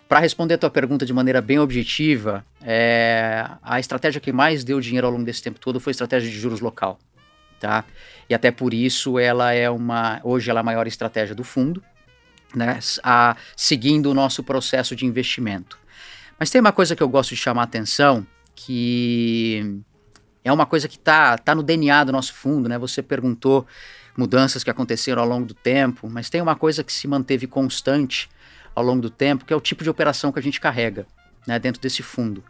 [0.08, 4.80] Para responder a tua pergunta de maneira bem objetiva, é, a estratégia que mais deu
[4.80, 6.96] dinheiro ao longo desse tempo todo foi a estratégia de juros local,
[7.58, 7.84] tá?
[8.28, 11.82] E até por isso ela é uma, hoje ela é a maior estratégia do fundo,
[12.54, 12.78] né?
[13.02, 15.76] A, seguindo o nosso processo de investimento.
[16.38, 19.80] Mas tem uma coisa que eu gosto de chamar a atenção, que
[20.44, 22.78] é uma coisa que está tá no DNA do nosso fundo, né?
[22.78, 23.66] Você perguntou
[24.16, 28.28] mudanças que aconteceram ao longo do tempo, mas tem uma coisa que se manteve constante
[28.74, 31.06] ao longo do tempo, que é o tipo de operação que a gente carrega
[31.46, 32.42] né, dentro desse fundo.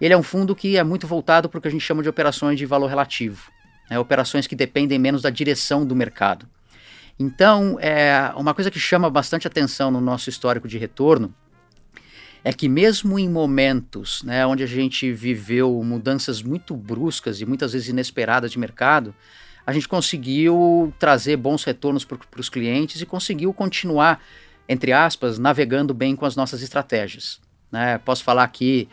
[0.00, 2.08] Ele é um fundo que é muito voltado para o que a gente chama de
[2.08, 3.50] operações de valor relativo,
[3.90, 6.46] né, operações que dependem menos da direção do mercado.
[7.18, 11.34] Então, é, uma coisa que chama bastante atenção no nosso histórico de retorno
[12.44, 17.72] é que mesmo em momentos né, onde a gente viveu mudanças muito bruscas e muitas
[17.72, 19.14] vezes inesperadas de mercado,
[19.66, 24.20] a gente conseguiu trazer bons retornos para os clientes e conseguiu continuar
[24.68, 27.40] entre aspas, navegando bem com as nossas estratégias.
[27.70, 27.98] Né?
[27.98, 28.88] Posso falar aqui,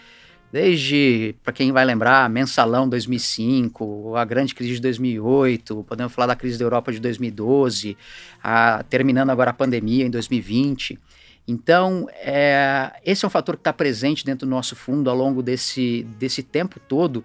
[0.51, 6.35] desde, para quem vai lembrar, Mensalão 2005, a grande crise de 2008, podemos falar da
[6.35, 7.97] crise da Europa de 2012,
[8.43, 10.99] a, terminando agora a pandemia em 2020.
[11.45, 15.41] Então, é, esse é um fator que está presente dentro do nosso fundo ao longo
[15.41, 17.23] desse, desse tempo todo,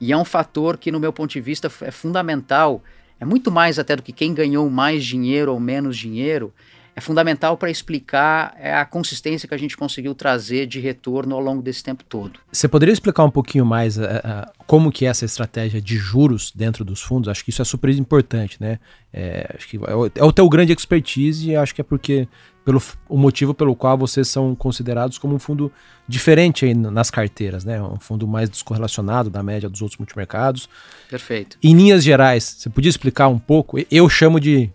[0.00, 2.82] e é um fator que, no meu ponto de vista, é fundamental,
[3.18, 6.52] é muito mais até do que quem ganhou mais dinheiro ou menos dinheiro,
[7.00, 11.40] é fundamental para explicar é, a consistência que a gente conseguiu trazer de retorno ao
[11.40, 12.38] longo desse tempo todo.
[12.52, 16.52] Você poderia explicar um pouquinho mais uh, uh, como que é essa estratégia de juros
[16.54, 17.28] dentro dos fundos?
[17.28, 18.78] Acho que isso é super importante, né?
[19.12, 22.28] É, acho que é o, é o teu grande expertise e acho que é porque
[22.64, 25.72] pelo o motivo pelo qual vocês são considerados como um fundo
[26.06, 27.82] diferente aí nas carteiras, né?
[27.82, 30.68] Um fundo mais descorrelacionado da média dos outros multimercados.
[31.08, 31.56] Perfeito.
[31.62, 33.78] Em linhas gerais, você podia explicar um pouco?
[33.90, 34.70] Eu chamo de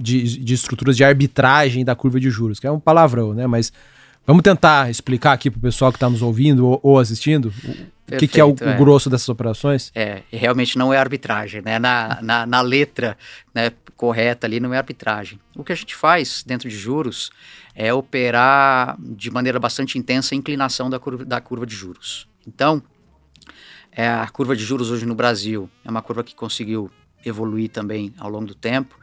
[0.00, 3.46] de, de estruturas de arbitragem da curva de juros, que é um palavrão, né?
[3.46, 3.72] Mas
[4.26, 7.52] vamos tentar explicar aqui para o pessoal que está nos ouvindo ou, ou assistindo
[8.12, 8.76] o que, que, é o, é.
[8.76, 9.92] grosso dessas operações?
[9.94, 11.78] É, realmente não é arbitragem, né?
[11.78, 13.16] Na, na, na, letra
[13.54, 15.38] né, correta ali não é arbitragem.
[15.54, 17.30] O que a gente faz dentro de juros
[17.74, 22.26] é operar de maneira bastante intensa a inclinação da curva, da curva de juros.
[22.46, 22.82] Então,
[23.92, 26.90] é, a curva de juros hoje no Brasil é uma curva que conseguiu
[27.24, 28.98] evoluir também ao longo do tempo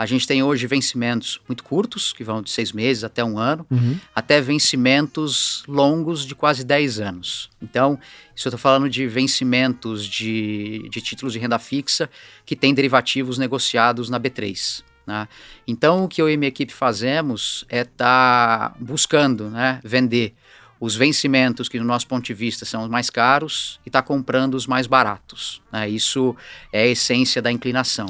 [0.00, 3.66] a gente tem hoje vencimentos muito curtos, que vão de seis meses até um ano,
[3.70, 3.98] uhum.
[4.14, 7.50] até vencimentos longos de quase 10 anos.
[7.60, 8.00] Então,
[8.34, 12.08] isso eu estou falando de vencimentos de, de títulos de renda fixa
[12.46, 14.82] que têm derivativos negociados na B3.
[15.06, 15.28] Né?
[15.68, 20.32] Então, o que eu e minha equipe fazemos é estar tá buscando né, vender
[20.80, 24.54] os vencimentos que, no nosso ponto de vista, são os mais caros e está comprando
[24.54, 25.60] os mais baratos.
[25.70, 25.90] Né?
[25.90, 26.34] Isso
[26.72, 28.06] é a essência da inclinação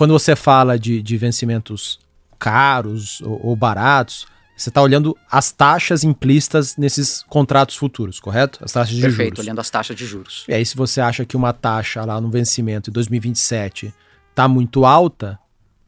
[0.00, 2.00] quando você fala de, de vencimentos
[2.38, 8.64] caros ou, ou baratos, você está olhando as taxas implícitas nesses contratos futuros, correto?
[8.64, 9.44] As taxas de Perfeito, juros.
[9.44, 10.46] olhando as taxas de juros.
[10.48, 13.92] E aí, se você acha que uma taxa lá no vencimento em 2027
[14.30, 15.38] está muito alta,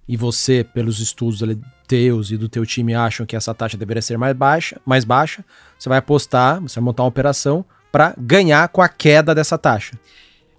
[0.07, 1.41] e você, pelos estudos
[1.89, 5.43] teus e do teu time, acham que essa taxa deveria ser mais baixa, mais baixa,
[5.79, 9.99] você vai apostar, você vai montar uma operação para ganhar com a queda dessa taxa.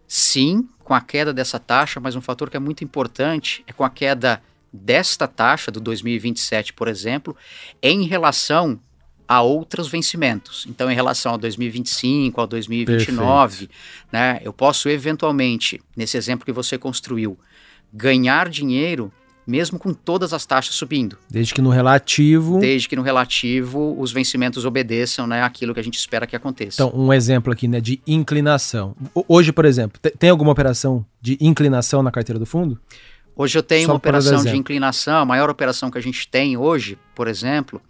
[0.07, 3.83] Sim, com a queda dessa taxa, mas um fator que é muito importante é com
[3.83, 4.41] a queda
[4.71, 7.35] desta taxa do 2027, por exemplo,
[7.81, 8.79] em relação
[9.27, 10.65] a outros vencimentos.
[10.67, 13.69] Então, em relação ao 2025, ao 2029,
[14.11, 17.37] né, eu posso eventualmente, nesse exemplo que você construiu,
[17.93, 19.11] ganhar dinheiro
[19.45, 21.17] mesmo com todas as taxas subindo.
[21.29, 22.59] Desde que no relativo.
[22.59, 26.83] Desde que no relativo os vencimentos obedeçam né, aquilo que a gente espera que aconteça.
[26.83, 28.95] Então, um exemplo aqui né, de inclinação.
[29.27, 32.79] Hoje, por exemplo, tem alguma operação de inclinação na carteira do fundo?
[33.35, 35.17] Hoje eu tenho Só uma operação de inclinação.
[35.17, 37.81] A maior operação que a gente tem hoje, por exemplo,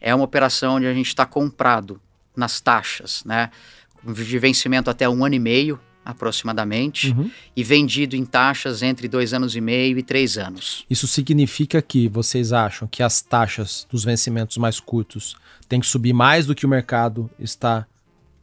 [0.00, 2.00] é uma operação onde a gente está comprado
[2.36, 3.50] nas taxas, né?
[4.04, 7.30] De vencimento até um ano e meio, aproximadamente, uhum.
[7.56, 10.84] e vendido em taxas entre dois anos e meio e três anos.
[10.90, 15.36] Isso significa que vocês acham que as taxas dos vencimentos mais curtos
[15.68, 17.86] têm que subir mais do que o mercado está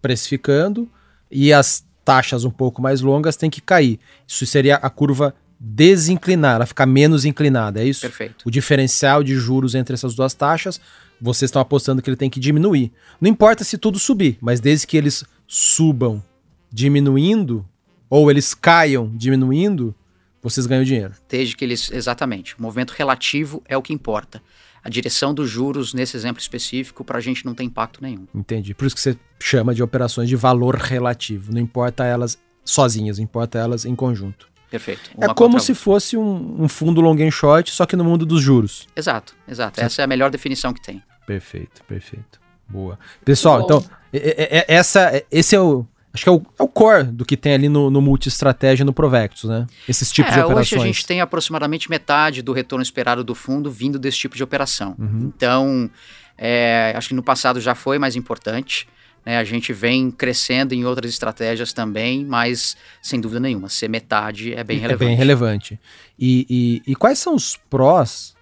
[0.02, 0.89] precificando
[1.30, 4.00] e as taxas um pouco mais longas têm que cair.
[4.28, 8.02] Isso seria a curva desinclinar, ela ficar menos inclinada, é isso?
[8.02, 8.45] Perfeito.
[8.45, 10.80] O diferencial de juros entre essas duas taxas,
[11.22, 12.93] vocês estão apostando que ele tem que diminuir.
[13.19, 16.24] Não importa se tudo subir, mas desde que eles subam
[16.71, 17.65] diminuindo,
[18.10, 19.95] ou eles caiam diminuindo,
[20.41, 21.13] vocês ganham dinheiro.
[21.27, 21.91] Desde que eles.
[21.91, 22.58] Exatamente.
[22.58, 24.41] O movimento relativo é o que importa.
[24.82, 28.25] A direção dos juros, nesse exemplo específico, para a gente não tem impacto nenhum.
[28.34, 28.73] Entendi.
[28.73, 31.51] Por isso que você chama de operações de valor relativo.
[31.51, 34.47] Não importa elas sozinhas, importa elas em conjunto.
[34.69, 35.10] Perfeito.
[35.19, 38.41] é como se fosse um, um, fundo long and short, só que no mundo dos
[38.41, 38.88] juros.
[38.95, 39.79] Exato, exato.
[39.79, 39.86] Sim.
[39.86, 41.01] Essa é a melhor definição que tem.
[41.25, 42.39] Perfeito, perfeito.
[42.67, 42.99] Boa.
[43.25, 47.04] Pessoal, então, é, é, essa, esse é o, Acho que é o, é o core
[47.04, 49.67] do que tem ali no, no multi-estratégia no Provectus, né?
[49.88, 50.74] Esses tipos é, de operações.
[50.74, 54.43] Hoje a gente tem aproximadamente metade do retorno esperado do fundo vindo desse tipo de
[54.43, 54.95] operação.
[54.98, 55.32] Uhum.
[55.36, 55.89] Então,
[56.38, 58.88] é, acho que no passado já foi mais importante.
[59.24, 59.38] Né?
[59.38, 64.63] A gente vem crescendo em outras estratégias também, mas sem dúvida nenhuma, ser metade é
[64.63, 65.04] bem é relevante.
[65.04, 65.80] É bem relevante.
[66.17, 68.36] E, e, e quais são os prós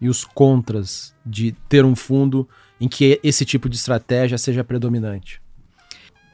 [0.00, 2.46] e os contras de ter um fundo
[2.78, 5.40] em que esse tipo de estratégia seja predominante?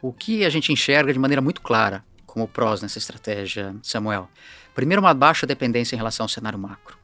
[0.03, 4.29] O que a gente enxerga de maneira muito clara como prós nessa estratégia, Samuel?
[4.75, 6.99] Primeiro, uma baixa dependência em relação ao cenário macro.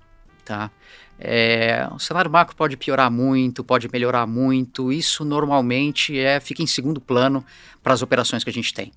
[0.44, 0.70] Tá?
[1.18, 4.92] É, o cenário macro pode piorar muito, pode melhorar muito.
[4.92, 7.44] Isso normalmente é fica em segundo plano
[7.82, 8.92] para as operações que a gente tem.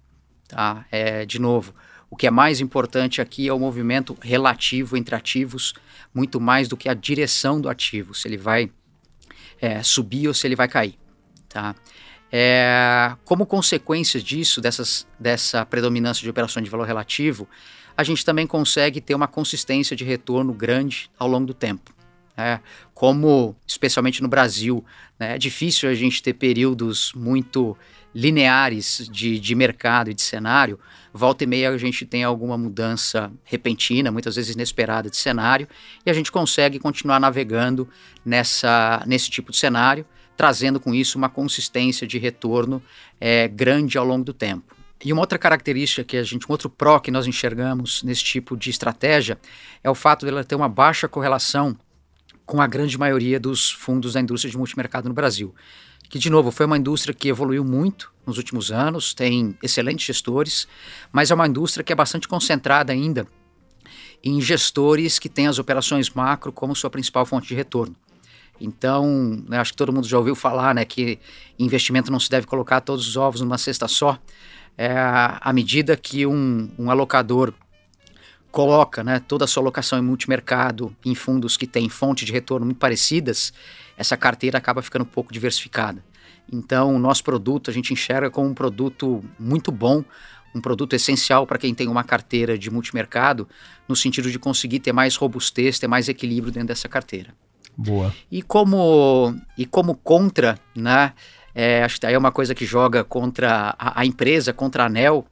[0.48, 0.86] Tá?
[0.92, 1.74] É, de novo,
[2.10, 5.74] o que é mais importante aqui é o movimento relativo entre ativos,
[6.14, 8.72] muito mais do que a direção do ativo, se ele vai
[9.62, 10.98] é, subir ou se ele vai cair.
[11.48, 11.76] Tá?
[12.38, 17.48] É, como consequência disso, dessas, dessa predominância de operações de valor relativo,
[17.96, 21.96] a gente também consegue ter uma consistência de retorno grande ao longo do tempo.
[22.36, 22.60] É,
[22.94, 24.84] como, especialmente no Brasil,
[25.18, 27.78] né, é difícil a gente ter períodos muito
[28.14, 30.78] lineares de, de mercado e de cenário.
[31.14, 35.70] Volta e meia a gente tem alguma mudança repentina, muitas vezes inesperada de cenário,
[36.06, 37.88] e a gente consegue continuar navegando
[38.26, 42.82] nessa, nesse tipo de cenário trazendo com isso uma consistência de retorno
[43.20, 44.76] é, grande ao longo do tempo.
[45.04, 48.56] E uma outra característica que a gente, um outro pró que nós enxergamos nesse tipo
[48.56, 49.38] de estratégia
[49.84, 51.78] é o fato dela ter uma baixa correlação
[52.46, 55.54] com a grande maioria dos fundos da indústria de multimercado no Brasil.
[56.10, 60.68] Que, de novo, foi uma indústria que evoluiu muito nos últimos anos, tem excelentes gestores,
[61.12, 63.28] mas é uma indústria que é bastante concentrada ainda
[64.24, 67.96] em gestores que têm as operações macro como sua principal fonte de retorno.
[68.60, 71.20] Então, né, acho que todo mundo já ouviu falar né, que
[71.60, 74.18] investimento não se deve colocar todos os ovos numa cesta só.
[74.78, 77.54] É, à medida que um, um alocador
[78.52, 82.66] coloca né, toda a sua alocação em multimercado, em fundos que têm fonte de retorno
[82.66, 83.54] muito parecidas,
[83.98, 86.04] essa carteira acaba ficando um pouco diversificada.
[86.52, 90.04] Então, o nosso produto a gente enxerga como um produto muito bom,
[90.54, 93.48] um produto essencial para quem tem uma carteira de multimercado,
[93.90, 97.36] no sentido de conseguir ter mais robustez, ter mais equilíbrio dentro dessa carteira.
[97.78, 98.14] Boa.
[98.32, 101.14] E como, e como contra, né?
[101.54, 104.86] É, acho que aí é uma coisa que joga contra a, a empresa, contra a
[104.88, 105.26] ANEL,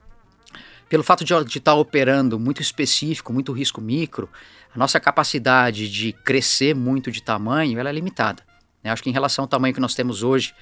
[0.87, 4.29] pelo fato de estar tá operando muito específico, muito risco micro,
[4.73, 8.43] a nossa capacidade de crescer muito de tamanho ela é limitada.
[8.83, 8.91] Né?
[8.91, 10.53] Acho que em relação ao tamanho que nós temos hoje,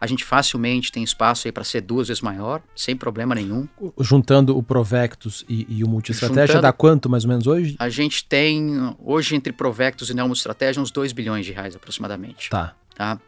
[0.00, 3.68] a gente facilmente tem espaço aí para ser duas vezes maior, sem problema nenhum.
[3.98, 7.76] Juntando o Provectus e, e o Multiestratégia, dá quanto mais ou menos hoje?
[7.78, 12.48] A gente tem, hoje, entre Provectus e Neo Multiestratégia, uns 2 bilhões de reais aproximadamente.
[12.48, 12.74] Tá.
[12.96, 13.20] Tá?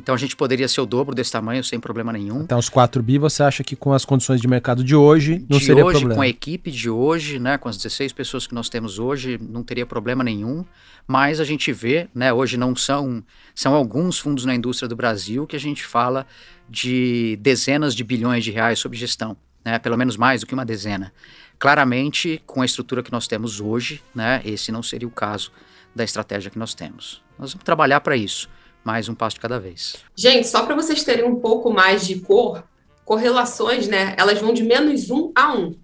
[0.00, 2.42] Então a gente poderia ser o dobro desse tamanho sem problema nenhum.
[2.42, 5.58] Até uns 4 bi, você acha que com as condições de mercado de hoje não
[5.58, 6.14] de seria hoje, problema?
[6.14, 9.62] Com a equipe de hoje, né, com as 16 pessoas que nós temos hoje, não
[9.62, 10.64] teria problema nenhum.
[11.10, 13.20] Mas a gente vê, né, hoje não são,
[13.52, 16.24] são alguns fundos na indústria do Brasil que a gente fala
[16.68, 20.64] de dezenas de bilhões de reais sob gestão, né, pelo menos mais do que uma
[20.64, 21.12] dezena.
[21.58, 25.50] Claramente, com a estrutura que nós temos hoje, né, esse não seria o caso
[25.96, 27.20] da estratégia que nós temos.
[27.36, 28.48] Nós vamos trabalhar para isso
[28.84, 29.96] mais um passo de cada vez.
[30.14, 32.62] Gente, só para vocês terem um pouco mais de cor,
[33.04, 34.14] correlações, né?
[34.16, 35.74] Elas vão de menos um a um.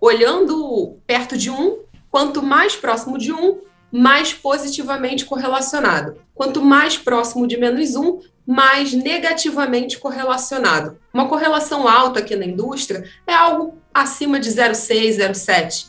[0.00, 6.16] Olhando perto de um, quanto mais próximo de um, mais positivamente correlacionado.
[6.34, 10.98] Quanto mais próximo de menos um, mais negativamente correlacionado.
[11.12, 15.86] Uma correlação alta aqui na indústria é algo acima de 0,6, 0,7.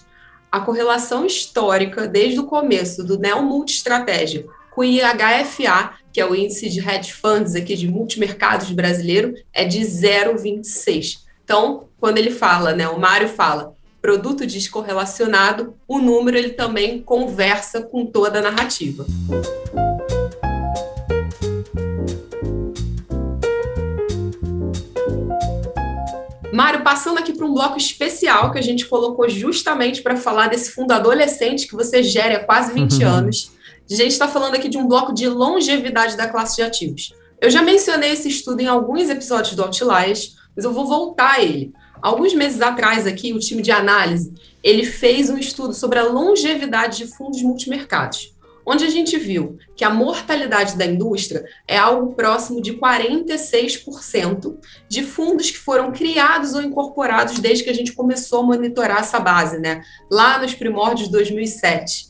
[0.52, 4.46] A correlação histórica, desde o começo do Neo Multistratégia
[4.78, 9.66] com o IHFA, que é o índice de hedge funds aqui de multimercados brasileiro, é
[9.66, 11.22] de 0,26.
[11.44, 13.74] Então, quando ele fala, né, o Mário fala,
[14.08, 19.06] produto descorrelacionado, o número ele também conversa com toda a narrativa.
[26.54, 30.72] Mário, passando aqui para um bloco especial que a gente colocou justamente para falar desse
[30.72, 33.52] fundo adolescente que você gera há quase 20 anos.
[33.92, 37.14] A gente está falando aqui de um bloco de longevidade da classe de ativos.
[37.42, 41.44] Eu já mencionei esse estudo em alguns episódios do Outliers, mas eu vou voltar a
[41.44, 41.74] ele.
[42.08, 44.34] Alguns meses atrás aqui, o time de análise,
[44.64, 48.34] ele fez um estudo sobre a longevidade de fundos multimercados
[48.70, 54.58] onde a gente viu que a mortalidade da indústria é algo próximo de 46%
[54.90, 59.22] de fundos que foram criados ou incorporados desde que a gente começou a monitorar essa
[59.22, 59.82] base, né?
[60.12, 62.08] Lá nos primórdios de 2007.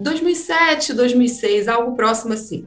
[0.00, 2.66] 2007, 2006, algo próximo assim.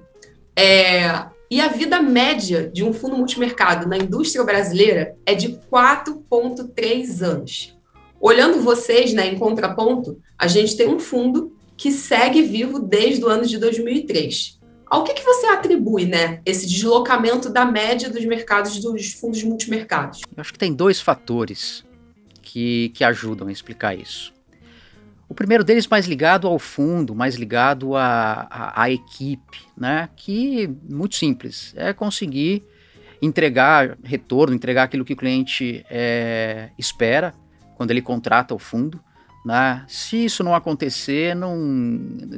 [0.55, 7.22] É, e a vida média de um fundo multimercado na indústria brasileira é de 4,3
[7.22, 7.78] anos.
[8.20, 13.28] Olhando vocês, né, em contraponto, a gente tem um fundo que segue vivo desde o
[13.28, 14.60] ano de 2003.
[14.88, 20.22] Ao que, que você atribui, né, esse deslocamento da média dos mercados dos fundos multimercados?
[20.36, 21.84] Eu acho que tem dois fatores
[22.41, 24.35] que, que ajudam a explicar isso.
[25.28, 30.09] O primeiro deles mais ligado ao fundo, mais ligado à, equipe, né?
[30.15, 32.63] Que muito simples, é conseguir
[33.21, 37.34] entregar retorno, entregar aquilo que o cliente é, espera
[37.76, 38.99] quando ele contrata o fundo.
[39.45, 39.84] Né?
[39.88, 41.57] Se isso não acontecer não,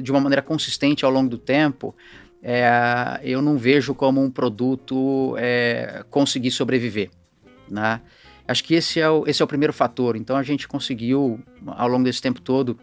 [0.02, 1.94] de uma maneira consistente ao longo do tempo,
[2.42, 7.10] é, eu não vejo como um produto é, conseguir sobreviver.
[7.68, 8.00] Né?
[8.48, 10.16] Acho que esse é, o, esse é o primeiro fator.
[10.16, 12.78] Então a gente conseguiu, ao longo desse tempo todo,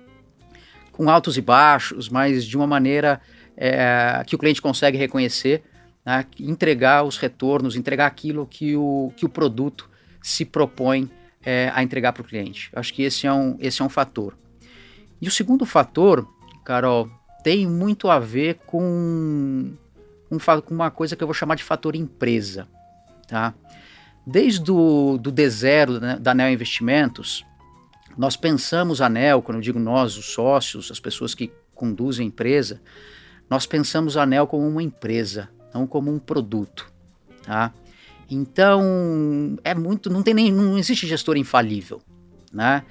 [0.92, 3.20] com altos e baixos, mas de uma maneira
[3.58, 5.64] é, que o cliente consegue reconhecer,
[6.06, 6.24] né?
[6.40, 9.90] entregar os retornos, entregar aquilo que o, que o produto
[10.22, 11.10] se propõe
[11.44, 12.70] é, a entregar para o cliente.
[12.76, 14.38] Acho que esse é, um, esse é um fator.
[15.20, 16.28] E o segundo fator,
[16.64, 17.10] Carol,
[17.44, 19.74] tem muito a ver com,
[20.30, 22.68] com uma coisa que eu vou chamar de fator empresa.
[23.28, 23.54] Tá?
[24.26, 27.46] Desde o do D0 né, da Neo Investimentos,
[28.18, 32.28] nós pensamos a Neo, quando eu digo nós, os sócios, as pessoas que conduzem a
[32.28, 32.82] empresa,
[33.50, 36.92] nós pensamos a Neo como uma empresa, não como um produto.
[37.44, 37.74] Tá?
[38.30, 42.02] Então, é muito, não tem nem, não existe gestor infalível,
[42.52, 42.84] né?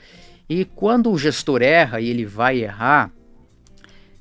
[0.48, 3.10] E quando o gestor erra e ele vai errar,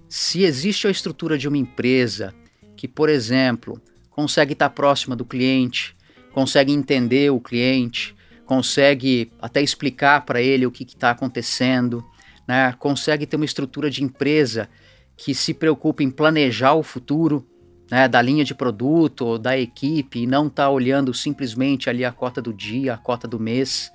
[0.08, 2.34] se existe a estrutura de uma empresa
[2.76, 5.96] que, por exemplo, consegue estar próxima do cliente,
[6.34, 8.16] consegue entender o cliente,
[8.46, 12.04] consegue até explicar para ele o que está acontecendo,
[12.48, 12.74] né?
[12.78, 14.68] consegue ter uma estrutura de empresa
[15.16, 17.48] que se preocupa em planejar o futuro,
[17.92, 22.04] né, da linha de produto ou da equipe e não estar tá olhando simplesmente ali
[22.04, 23.92] a cota do dia, a cota do mês.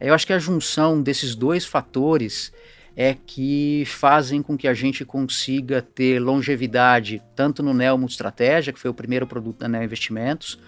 [0.00, 2.52] Eu acho que a junção desses dois fatores
[2.94, 8.78] é que fazem com que a gente consiga ter longevidade tanto no Nelmo Estratégia, que
[8.78, 10.58] foi o primeiro produto da Neo Investimentos,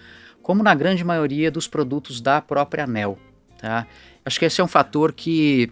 [0.41, 3.17] como na grande maioria dos produtos da própria Nel.
[3.57, 3.87] Tá?
[4.25, 5.71] Acho que esse é um fator que,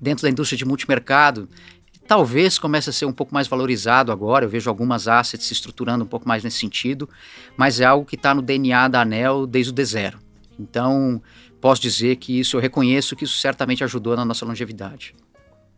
[0.00, 1.48] dentro da indústria de multimercado,
[2.06, 4.44] talvez comece a ser um pouco mais valorizado agora.
[4.44, 7.08] Eu vejo algumas assets se estruturando um pouco mais nesse sentido,
[7.56, 10.14] mas é algo que está no DNA da ANEL desde o D0.
[10.58, 11.20] Então,
[11.60, 15.14] posso dizer que isso, eu reconheço que isso certamente ajudou na nossa longevidade.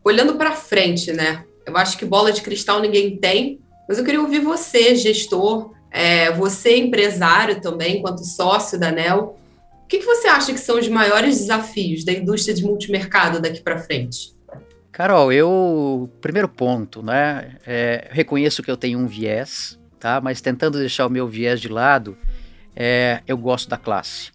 [0.03, 1.43] Olhando para frente, né?
[1.65, 6.31] Eu acho que bola de cristal ninguém tem, mas eu queria ouvir você, gestor, é,
[6.31, 9.37] você empresário também, enquanto sócio da ANEL.
[9.83, 13.61] O que, que você acha que são os maiores desafios da indústria de multimercado daqui
[13.61, 14.33] para frente?
[14.91, 16.09] Carol, eu.
[16.21, 17.55] Primeiro ponto, né?
[17.65, 20.19] É, reconheço que eu tenho um viés, tá?
[20.21, 22.17] Mas tentando deixar o meu viés de lado,
[22.75, 24.31] é, eu gosto da classe,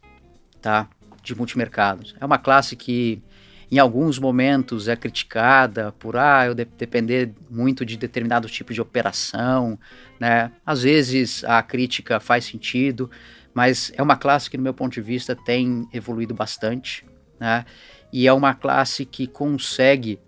[0.61, 0.89] tá?
[1.23, 2.15] De multimercados.
[2.21, 3.23] É uma classe que
[3.71, 8.81] em alguns momentos é criticada por ah, eu de depender muito de determinado tipo de
[8.81, 9.79] operação,
[10.21, 10.53] né?
[10.65, 13.11] Às vezes a crítica faz sentido,
[13.53, 17.05] mas é uma classe que, no meu ponto de vista, tem evoluído bastante,
[17.41, 17.65] né?
[18.13, 20.21] E é uma classe que consegue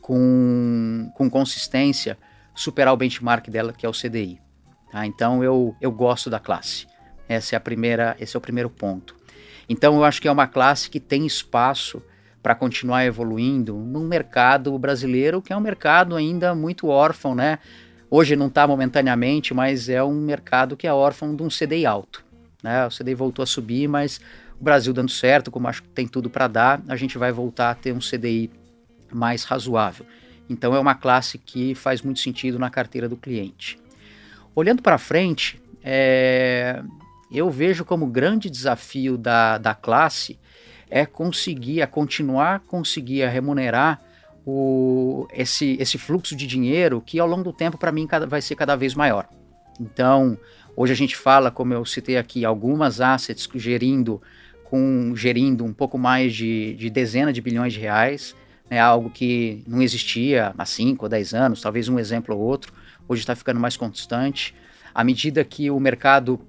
[0.00, 2.16] com, com consistência
[2.54, 4.40] superar o benchmark dela, que é o CDI.
[4.90, 5.06] Tá?
[5.06, 6.86] Então eu, eu gosto da classe.
[7.28, 9.16] Essa é a primeira, esse é o primeiro ponto.
[9.68, 12.02] Então eu acho que é uma classe que tem espaço
[12.42, 17.58] para continuar evoluindo num mercado brasileiro que é um mercado ainda muito órfão, né?
[18.10, 22.24] Hoje não está momentaneamente, mas é um mercado que é órfão de um CDI alto.
[22.60, 22.84] Né?
[22.86, 24.20] O CDI voltou a subir, mas
[24.58, 27.70] o Brasil dando certo, como acho que tem tudo para dar, a gente vai voltar
[27.70, 28.50] a ter um CDI
[29.12, 30.04] mais razoável.
[30.48, 33.78] Então é uma classe que faz muito sentido na carteira do cliente.
[34.54, 36.82] Olhando para frente, é,
[37.30, 40.36] eu vejo como grande desafio da, da classe
[40.90, 44.02] é conseguir, a continuar conseguir a remunerar
[44.44, 48.42] o, esse, esse fluxo de dinheiro que ao longo do tempo para mim cada, vai
[48.42, 49.28] ser cada vez maior.
[49.80, 50.36] Então,
[50.76, 54.20] hoje a gente fala, como eu citei aqui, algumas assets gerindo
[54.64, 58.36] com gerindo um pouco mais de, de dezena de bilhões de reais,
[58.70, 62.72] né, algo que não existia há 5 ou 10 anos, talvez um exemplo ou outro,
[63.08, 64.54] hoje está ficando mais constante.
[64.94, 66.40] À medida que o mercado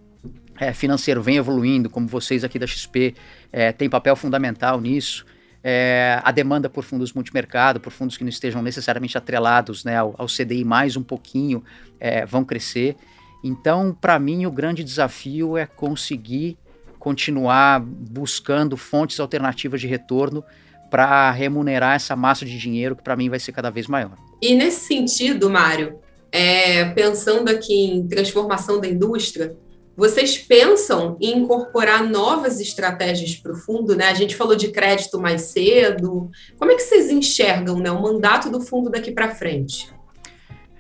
[0.60, 3.16] é, financeiro vem evoluindo, como vocês aqui da XP
[3.52, 5.26] é, têm papel fundamental nisso,
[5.64, 10.16] é, a demanda por fundos multimercado, por fundos que não estejam necessariamente atrelados né, ao,
[10.18, 11.64] ao CDI mais um pouquinho,
[12.00, 12.96] é, vão crescer.
[13.44, 16.58] Então, para mim, o grande desafio é conseguir
[17.00, 20.44] continuar buscando fontes alternativas de retorno
[20.90, 24.12] para remunerar essa massa de dinheiro que para mim vai ser cada vez maior.
[24.42, 26.00] E nesse sentido, Mário,
[26.32, 29.56] é, pensando aqui em transformação da indústria,
[29.96, 33.96] vocês pensam em incorporar novas estratégias para o fundo?
[33.96, 34.08] Né?
[34.08, 36.30] A gente falou de crédito mais cedo.
[36.58, 39.92] Como é que vocês enxergam né, o mandato do fundo daqui para frente?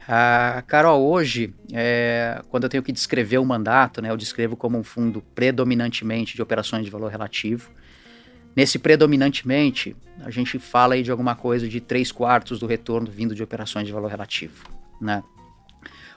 [0.07, 4.78] Ah, Carol, hoje, é, quando eu tenho que descrever o mandato, né, eu descrevo como
[4.78, 7.70] um fundo predominantemente de operações de valor relativo.
[8.55, 13.34] Nesse predominantemente, a gente fala aí de alguma coisa de 3 quartos do retorno vindo
[13.34, 14.66] de operações de valor relativo.
[14.99, 15.24] Né?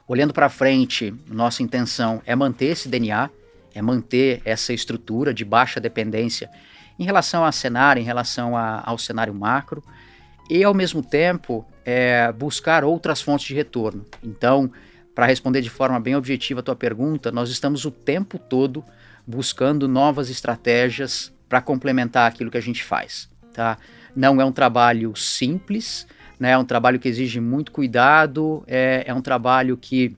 [0.07, 3.31] Olhando para frente, nossa intenção é manter esse DNA,
[3.75, 6.51] é manter essa estrutura de baixa dependência
[6.99, 9.83] em relação a cenário, em relação a, ao cenário macro,
[10.49, 14.05] e ao mesmo tempo é, buscar outras fontes de retorno.
[14.23, 14.71] Então,
[15.15, 18.85] para responder de forma bem objetiva a tua pergunta, nós estamos o tempo todo
[19.27, 23.29] buscando novas estratégias para complementar aquilo que a gente faz.
[23.55, 23.79] Tá?
[24.15, 26.07] Não é um trabalho simples,
[26.39, 26.51] né?
[26.53, 30.16] é um trabalho que exige muito cuidado, é, é um trabalho que,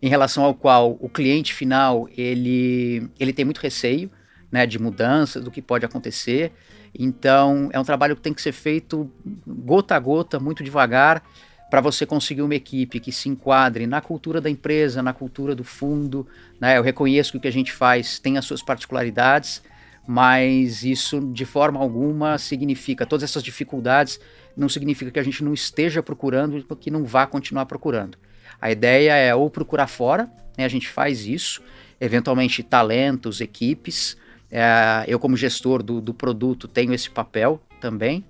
[0.00, 4.10] em relação ao qual o cliente final ele, ele tem muito receio
[4.50, 6.52] né, de mudança, do que pode acontecer.
[6.98, 9.10] Então, é um trabalho que tem que ser feito
[9.46, 11.22] gota a gota, muito devagar,
[11.70, 15.64] para você conseguir uma equipe que se enquadre na cultura da empresa, na cultura do
[15.64, 16.26] fundo.
[16.58, 16.78] Né?
[16.78, 19.62] Eu reconheço que o que a gente faz tem as suas particularidades,
[20.06, 24.18] mas isso de forma alguma significa, todas essas dificuldades
[24.58, 28.18] não significa que a gente não esteja procurando, que não vá continuar procurando.
[28.60, 31.62] A ideia é ou procurar fora, né, a gente faz isso,
[32.00, 34.16] eventualmente talentos, equipes.
[34.50, 38.24] É, eu, como gestor do, do produto, tenho esse papel também,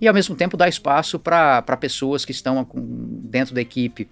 [0.00, 4.08] e ao mesmo tempo dar espaço para pessoas que estão dentro da equipe.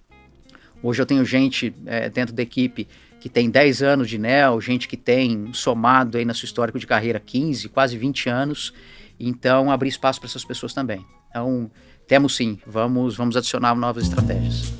[0.82, 2.86] Hoje eu tenho gente é, dentro da equipe
[3.20, 6.86] que tem 10 anos de NEL, gente que tem somado aí na sua histórico de
[6.86, 8.74] carreira 15, quase 20 anos.
[9.18, 11.06] Então, abrir espaço para essas pessoas também.
[11.34, 11.68] Então,
[12.06, 14.72] temos sim, vamos, vamos adicionar novas estratégias.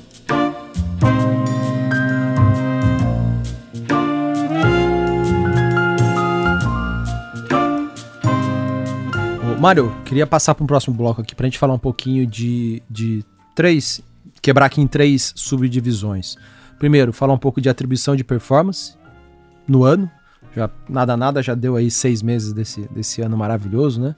[9.59, 12.81] Mário, queria passar para um próximo bloco aqui para a gente falar um pouquinho de,
[12.89, 13.99] de três,
[14.41, 16.37] quebrar aqui em três subdivisões.
[16.79, 18.95] Primeiro, falar um pouco de atribuição de performance
[19.67, 20.09] no ano.
[20.55, 24.15] Já nada nada já deu aí seis meses desse, desse ano maravilhoso, né?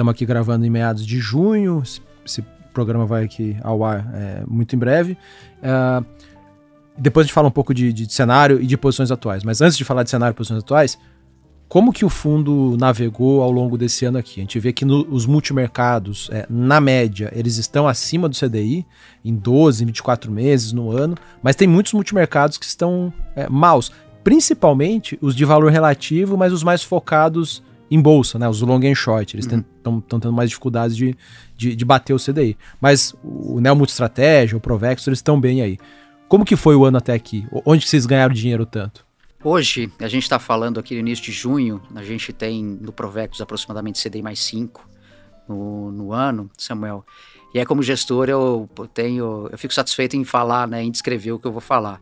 [0.00, 1.82] Estamos aqui gravando em meados de junho.
[1.84, 2.42] Esse, esse
[2.72, 5.14] programa vai aqui ao ar é, muito em breve.
[5.62, 6.02] É,
[6.96, 9.44] depois a gente fala um pouco de, de, cenário e de posições atuais.
[9.44, 10.98] Mas antes de falar de cenário e posições atuais,
[11.68, 14.40] como que o fundo navegou ao longo desse ano aqui?
[14.40, 18.86] A gente vê que no, os multimercados, é, na média, eles estão acima do CDI
[19.22, 23.92] em 12, 24 meses no ano, mas tem muitos multimercados que estão é, maus,
[24.24, 28.48] principalmente os de valor relativo, mas os mais focados em bolsa, né?
[28.48, 29.64] Os long and short, eles estão
[29.94, 30.00] uhum.
[30.00, 31.16] tendo mais dificuldades de,
[31.56, 32.56] de, de, bater o CDI.
[32.80, 35.78] Mas o Neo Multistratégia, o Provex, eles estão bem aí.
[36.28, 37.44] Como que foi o ano até aqui?
[37.66, 39.04] Onde vocês ganharam dinheiro tanto?
[39.42, 43.40] Hoje, a gente está falando aqui no início de junho, a gente tem no Provectus
[43.40, 44.86] aproximadamente CDI mais 5
[45.48, 47.04] no, no ano, Samuel.
[47.52, 51.38] E é como gestor eu tenho, eu fico satisfeito em falar, né, em descrever o
[51.38, 52.00] que eu vou falar.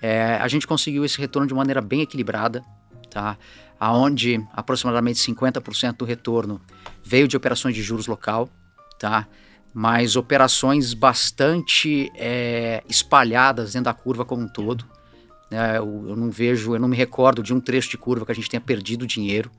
[0.00, 2.62] É, a gente conseguiu esse retorno de maneira bem equilibrada,
[3.16, 3.38] tá?
[3.80, 6.60] Aonde aproximadamente 50% do retorno
[7.02, 8.46] veio de operações de juros local,
[8.98, 9.26] tá?
[9.72, 14.84] Mas operações bastante é, espalhadas dentro da curva como um todo.
[15.50, 18.32] É, eu, eu, não vejo, eu não me recordo de um trecho de curva que
[18.32, 19.50] a gente tenha perdido dinheiro.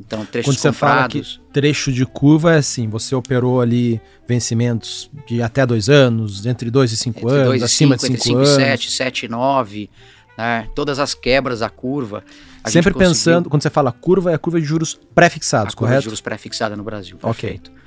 [0.00, 1.34] Então, trechos Quando você comprados...
[1.34, 6.46] fala que trecho de curva é assim, você operou ali vencimentos de até dois anos,
[6.46, 8.52] entre dois e cinco entre anos, dois acima cinco, de cinco, anos.
[8.52, 9.90] Entre 5 e 7, 7 e 9,
[10.38, 10.68] né?
[10.74, 12.24] todas as quebras da curva.
[12.66, 13.50] Sempre pensando, conseguiu...
[13.50, 15.90] quando você fala curva, é a curva de juros pré-fixados, correto?
[15.90, 17.70] Curva de juros pré-fixada no Brasil, perfeito.
[17.70, 17.82] Okay.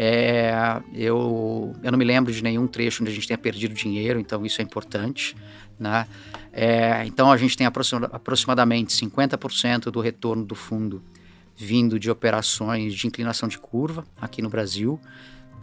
[0.00, 4.20] É, eu, eu não me lembro de nenhum trecho onde a gente tenha perdido dinheiro,
[4.20, 5.34] então isso é importante.
[5.78, 6.06] Né?
[6.52, 11.02] É, então a gente tem aproximadamente 50% do retorno do fundo
[11.56, 15.00] vindo de operações de inclinação de curva aqui no Brasil,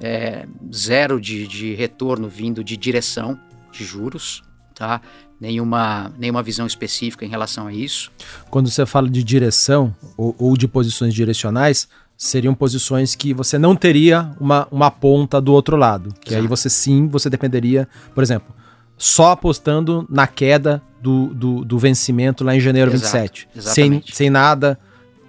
[0.01, 3.39] é, zero de, de retorno vindo de direção
[3.71, 4.43] de juros,
[4.73, 5.01] tá?
[5.39, 8.11] Nenhuma, nenhuma visão específica em relação a isso.
[8.49, 13.75] Quando você fala de direção ou, ou de posições direcionais, seriam posições que você não
[13.75, 16.13] teria uma, uma ponta do outro lado.
[16.21, 16.41] Que Exato.
[16.41, 18.55] aí você sim, você dependeria, por exemplo,
[18.97, 23.47] só apostando na queda do, do, do vencimento lá em janeiro Exato, 27.
[23.59, 24.79] Sem, sem nada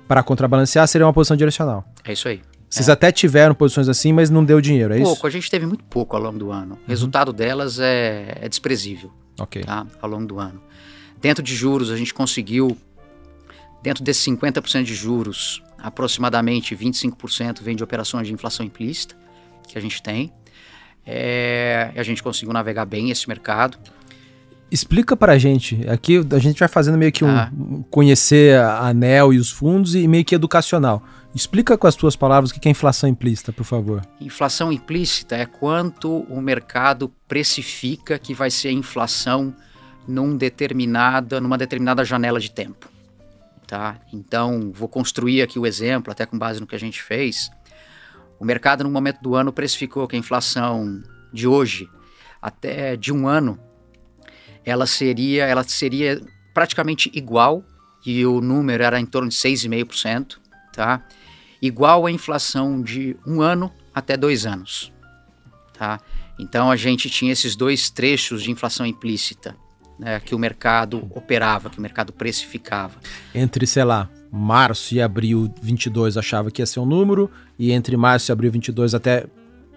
[0.07, 1.84] para contrabalancear, seria uma posição direcional.
[2.04, 2.40] É isso aí.
[2.68, 2.92] Vocês é.
[2.92, 5.14] até tiveram posições assim, mas não deu dinheiro, é pouco, isso?
[5.16, 6.74] Pouco, a gente teve muito pouco ao longo do ano.
[6.74, 6.84] O uhum.
[6.86, 9.62] resultado delas é, é desprezível Ok.
[9.62, 9.87] tá?
[10.01, 10.61] ao longo do ano.
[11.20, 12.76] Dentro de juros, a gente conseguiu,
[13.82, 19.16] dentro desses 50% de juros, aproximadamente 25% vem de operações de inflação implícita
[19.66, 20.32] que a gente tem.
[21.05, 23.78] É, a gente conseguiu navegar bem esse mercado.
[24.70, 25.89] Explica para a gente.
[25.89, 27.51] Aqui a gente vai fazendo meio que um ah.
[27.91, 31.03] conhecer a ANEL e os fundos e meio que educacional.
[31.37, 34.01] Explica com as tuas palavras o que é inflação implícita, por favor.
[34.18, 39.55] Inflação implícita é quanto o mercado precifica que vai ser a inflação
[40.09, 42.89] num determinada, numa determinada janela de tempo.
[43.66, 44.01] Tá?
[44.14, 47.51] Então, vou construir aqui o exemplo, até com base no que a gente fez.
[48.41, 51.03] O mercado, no momento do ano, precificou que a inflação
[51.34, 51.87] de hoje,
[52.41, 53.59] até de um ano,
[54.64, 56.18] ela seria, ela seria
[56.55, 57.62] praticamente igual,
[58.07, 60.39] e o número era em torno de 6,5%,
[60.72, 61.05] tá?
[61.61, 64.92] Igual à inflação de um ano até dois anos,
[65.72, 66.00] tá?
[66.38, 69.57] Então a gente tinha esses dois trechos de inflação implícita,
[69.98, 72.94] né, que o mercado operava, que o mercado precificava.
[73.34, 77.96] Entre, sei lá, março e abril 22 achava que ia ser um número, e entre
[77.96, 79.26] março e abril 22 até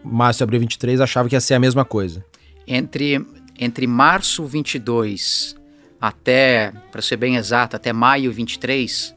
[0.04, 2.26] março e abril 23 achava que ia ser a mesma coisa.
[2.68, 3.26] Entre,
[3.58, 5.56] entre março 22
[6.00, 9.16] até, para ser bem exato, até maio 23,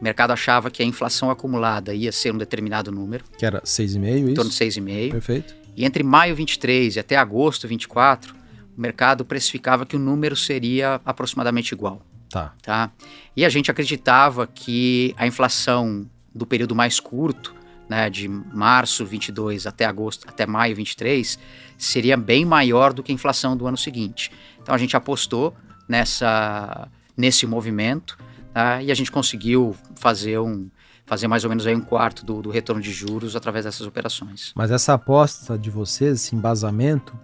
[0.00, 3.24] o mercado achava que a inflação acumulada ia ser um determinado número.
[3.38, 4.30] Que era 6,5, isso?
[4.30, 5.10] Em torno de 6,5.
[5.10, 5.54] Perfeito.
[5.76, 8.34] E entre maio 23 e até agosto 24,
[8.76, 12.02] o mercado precificava que o número seria aproximadamente igual.
[12.28, 12.52] Tá.
[12.62, 12.90] tá?
[13.36, 17.54] E a gente acreditava que a inflação do período mais curto,
[17.88, 21.38] né, de março 22 até agosto, até maio 23,
[21.78, 24.32] seria bem maior do que a inflação do ano seguinte.
[24.60, 25.54] Então a gente apostou
[25.88, 28.18] nessa nesse movimento
[28.54, 28.82] tá?
[28.82, 30.70] e a gente conseguiu fazer um
[31.04, 34.52] fazer mais ou menos aí um quarto do, do retorno de juros através dessas operações.
[34.54, 37.14] Mas essa aposta de vocês, esse embasamento,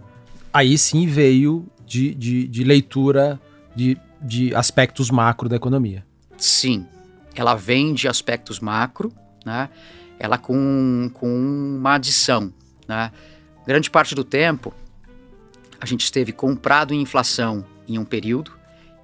[0.53, 3.41] aí sim veio de, de, de leitura
[3.75, 6.05] de de aspectos macro da economia.
[6.37, 6.87] Sim,
[7.35, 9.13] ela vem de aspectos macro,
[9.45, 9.71] né?
[10.19, 12.53] ela com, com uma adição.
[12.87, 13.11] Né?
[13.67, 14.75] Grande parte do tempo,
[15.81, 18.53] a gente esteve comprado em inflação em um período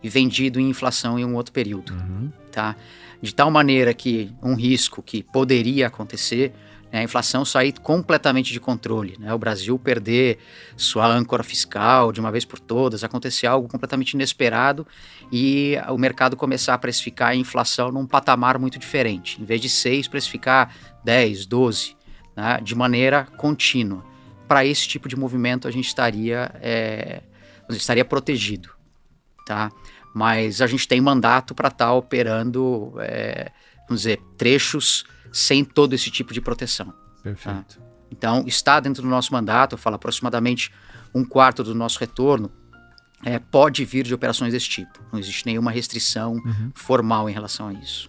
[0.07, 1.92] e vendido em inflação em um outro período.
[1.92, 2.30] Uhum.
[2.52, 2.76] Tá?
[3.20, 6.52] De tal maneira que um risco que poderia acontecer
[6.92, 10.38] né, a inflação sair completamente de controle, né, o Brasil perder
[10.76, 14.86] sua âncora fiscal de uma vez por todas, acontecer algo completamente inesperado
[15.32, 19.42] e o mercado começar a precificar a inflação num patamar muito diferente.
[19.42, 20.72] Em vez de 6, precificar
[21.04, 21.96] 10, 12,
[22.36, 24.04] né, de maneira contínua.
[24.46, 27.22] Para esse tipo de movimento a gente estaria, é,
[27.70, 28.70] estaria protegido.
[29.44, 29.70] Tá?
[30.17, 33.53] Mas a gente tem mandato para estar tá operando, é,
[33.87, 36.91] vamos dizer, trechos sem todo esse tipo de proteção.
[37.23, 37.77] Perfeito.
[37.77, 37.87] Tá?
[38.11, 40.73] Então, está dentro do nosso mandato, eu falo aproximadamente
[41.14, 42.51] um quarto do nosso retorno,
[43.23, 44.99] é, pode vir de operações desse tipo.
[45.12, 46.73] Não existe nenhuma restrição uhum.
[46.75, 48.09] formal em relação a isso.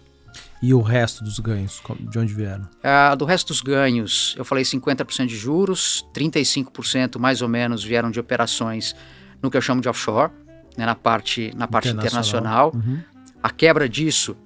[0.62, 2.66] E o resto dos ganhos, de onde vieram?
[2.82, 8.10] É, do resto dos ganhos, eu falei 50% de juros, 35% mais ou menos vieram
[8.10, 8.96] de operações
[9.42, 10.32] no que eu chamo de offshore,
[10.78, 12.68] né, na parte, na parte internacional.
[12.68, 12.72] internacional.
[12.72, 13.00] Uhum.
[13.42, 14.36] A quebra disso,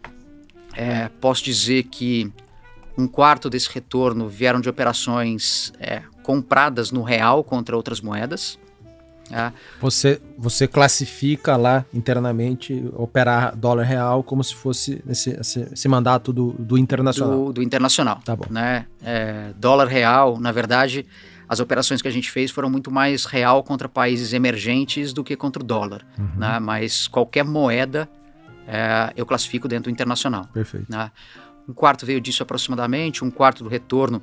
[0.75, 2.33] é, posso dizer que
[2.97, 8.59] um quarto desse retorno vieram de operações é, compradas no real contra outras moedas.
[9.31, 9.53] É.
[9.81, 16.33] Você, você classifica lá internamente operar dólar real como se fosse esse, esse, esse mandato
[16.33, 17.45] do, do internacional.
[17.47, 18.21] Do, do, internacional.
[18.25, 18.47] Tá bom.
[18.51, 18.87] Né?
[19.03, 21.07] É, dólar real, na verdade,
[21.53, 25.37] as operações que a gente fez foram muito mais real contra países emergentes do que
[25.37, 26.03] contra o dólar.
[26.19, 26.39] Uhum.
[26.39, 26.59] Né?
[26.59, 28.09] Mas qualquer moeda
[28.67, 30.47] é, eu classifico dentro do internacional.
[30.47, 30.87] Perfeito.
[30.91, 31.11] Né?
[31.69, 34.23] Um quarto veio disso aproximadamente, um quarto do retorno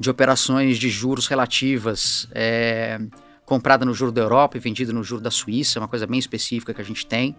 [0.00, 2.98] de operações de juros relativas é,
[3.44, 6.72] comprada no juro da Europa e vendida no juro da Suíça, uma coisa bem específica
[6.72, 7.36] que a gente tem.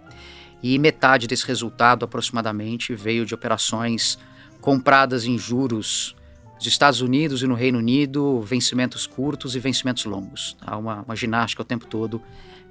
[0.61, 4.19] E metade desse resultado, aproximadamente, veio de operações
[4.61, 6.15] compradas em juros
[6.59, 10.57] Nos Estados Unidos e no Reino Unido, vencimentos curtos e vencimentos longos.
[10.61, 12.21] Há uma, uma ginástica o tempo todo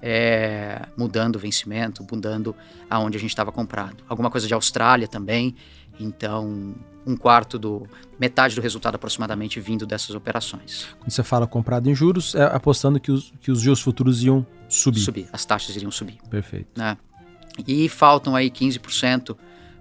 [0.03, 2.55] é, mudando o vencimento, mudando
[2.89, 4.05] aonde a gente estava comprado.
[4.07, 5.55] Alguma coisa de Austrália também.
[5.99, 6.75] Então,
[7.07, 7.89] um quarto do.
[8.21, 10.87] metade do resultado aproximadamente vindo dessas operações.
[10.99, 14.47] Quando você fala comprado em juros, é apostando que os, que os juros futuros iam
[14.69, 15.01] subir.
[15.01, 16.19] Subir, as taxas iriam subir.
[16.31, 16.69] Perfeito.
[16.77, 16.97] Né?
[17.67, 19.37] E faltam aí 15%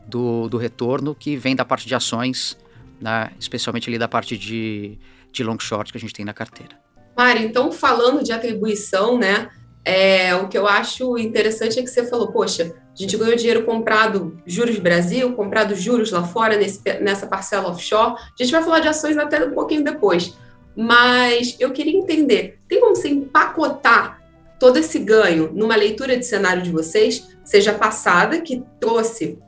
[0.08, 2.58] do, do retorno que vem da parte de ações,
[3.00, 3.32] né?
[3.40, 4.98] especialmente ali da parte de,
[5.32, 6.78] de long short que a gente tem na carteira.
[7.16, 9.50] Mário, então falando de atribuição, né?
[9.84, 13.64] É, o que eu acho interessante é que você falou, poxa, a gente ganhou dinheiro
[13.64, 18.16] comprado juros Brasil, comprado juros lá fora nesse, nessa parcela offshore.
[18.18, 20.38] A gente vai falar de ações até um pouquinho depois.
[20.76, 24.22] Mas eu queria entender, tem como você empacotar
[24.60, 29.40] todo esse ganho numa leitura de cenário de vocês, seja passada, que trouxe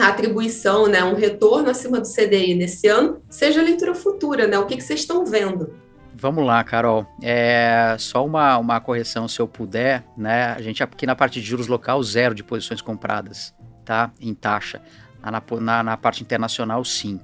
[0.00, 4.58] a atribuição, né, um retorno acima do CDI nesse ano, seja a leitura futura, né,
[4.58, 5.74] o que, que vocês estão vendo?
[6.14, 7.06] Vamos lá, Carol.
[7.22, 10.52] É, só uma, uma correção, se eu puder, né?
[10.52, 13.54] A gente aqui na parte de juros local, zero de posições compradas,
[13.86, 14.10] tá?
[14.20, 14.82] Em taxa.
[15.22, 17.18] Na, na, na parte internacional, sim.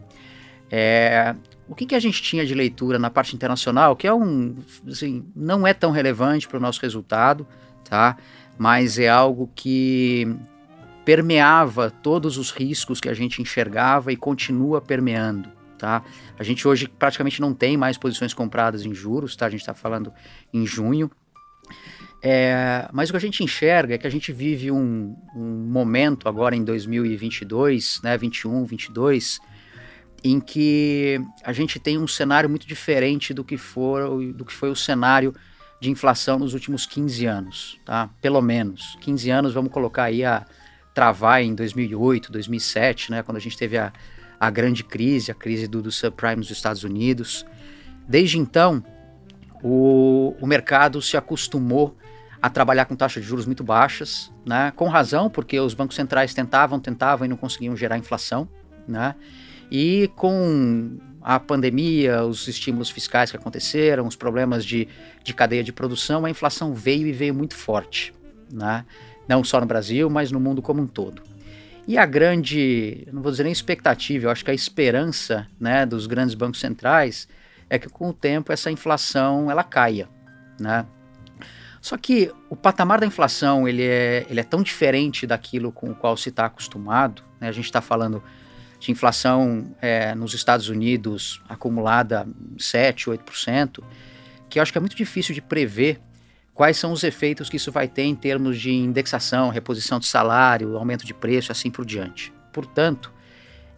[0.70, 1.35] É,
[1.68, 4.57] o que, que a gente tinha de leitura na parte internacional, que é um,
[4.89, 7.47] assim, não é tão relevante para o nosso resultado,
[7.85, 8.16] tá?
[8.57, 10.27] Mas é algo que
[11.07, 15.49] permeava todos os riscos que a gente enxergava e continua permeando.
[15.79, 16.03] Tá?
[16.37, 19.47] A gente hoje praticamente não tem mais posições compradas em juros, tá?
[19.47, 20.13] A gente está falando
[20.53, 21.09] em junho.
[22.21, 26.29] É, mas o que a gente enxerga é que a gente vive um, um momento
[26.29, 29.39] agora em 2022, né, 21, 22,
[30.25, 34.71] em que a gente tem um cenário muito diferente do que, for, do que foi
[34.71, 35.33] o cenário
[35.81, 38.11] de inflação nos últimos 15 anos, tá?
[38.21, 38.97] Pelo menos.
[39.03, 40.45] 15 anos, vamos colocar aí a
[40.97, 43.93] travar em 2008, 2007, né, quando a gente teve a,
[44.41, 47.45] a grande crise, a crise do, do subprime nos Estados Unidos.
[48.09, 48.83] Desde então,
[49.63, 51.95] o, o mercado se acostumou
[52.41, 54.73] a trabalhar com taxas de juros muito baixas, né?
[54.75, 58.49] com razão, porque os bancos centrais tentavam, tentavam e não conseguiam gerar inflação.
[58.89, 59.15] Né?
[59.71, 64.89] E com a pandemia, os estímulos fiscais que aconteceram, os problemas de,
[65.23, 68.15] de cadeia de produção, a inflação veio e veio muito forte.
[68.51, 68.87] Né?
[69.29, 71.22] Não só no Brasil, mas no mundo como um todo.
[71.87, 76.07] E a grande, não vou dizer nem expectativa, eu acho que a esperança né, dos
[76.07, 77.29] grandes bancos centrais
[77.70, 80.09] é que com o tempo essa inflação ela caia.
[80.59, 80.85] Né?
[81.81, 85.95] Só que o patamar da inflação ele é, ele é tão diferente daquilo com o
[85.95, 87.22] qual se está acostumado.
[87.41, 87.49] Né?
[87.49, 88.20] A gente está falando
[88.81, 92.27] de inflação é, nos Estados Unidos acumulada
[92.59, 93.83] 7, 8%,
[94.49, 96.01] que eu acho que é muito difícil de prever
[96.57, 100.77] quais são os efeitos que isso vai ter em termos de indexação, reposição de salário,
[100.79, 102.33] aumento de preço, assim por diante.
[102.51, 103.13] Portanto,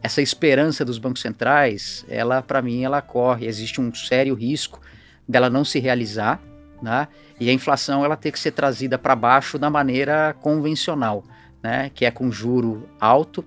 [0.01, 4.81] essa esperança dos bancos centrais, ela para mim ela corre, existe um sério risco
[5.29, 6.41] dela não se realizar,
[6.81, 7.09] né?
[7.41, 11.25] E a inflação ela ter que ser trazida para baixo da maneira convencional,
[11.61, 11.91] né?
[11.93, 13.45] Que é com juro alto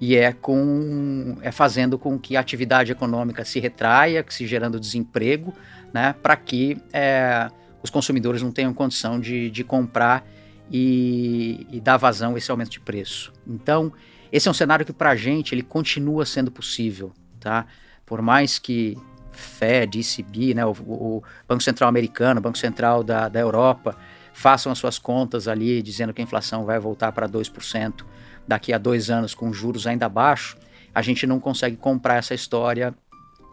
[0.00, 4.80] e é com é fazendo com que a atividade econômica se retraia, que se gerando
[4.80, 5.52] desemprego,
[5.92, 6.14] né?
[6.22, 7.50] Para que é,
[7.82, 10.26] os consumidores não tenham condição de, de comprar
[10.70, 13.32] e, e dar vazão a esse aumento de preço.
[13.46, 13.92] Então,
[14.30, 17.66] esse é um cenário que para a gente ele continua sendo possível, tá?
[18.06, 18.96] Por mais que
[19.32, 23.96] Fed, ECB, né, o, o Banco Central americano, Banco Central da, da Europa
[24.32, 28.04] façam as suas contas ali dizendo que a inflação vai voltar para 2%
[28.46, 30.56] daqui a dois anos com juros ainda baixos,
[30.94, 32.94] a gente não consegue comprar essa história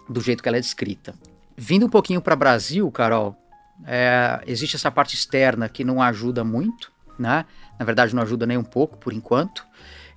[0.09, 1.13] do jeito que ela é descrita.
[1.55, 3.35] Vindo um pouquinho para o Brasil, Carol,
[3.85, 7.45] é, existe essa parte externa que não ajuda muito, né?
[7.79, 9.65] Na verdade, não ajuda nem um pouco, por enquanto.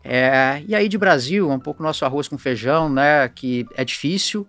[0.02, 3.28] É, e aí de Brasil, um pouco nosso arroz com feijão, né?
[3.28, 4.46] Que é difícil.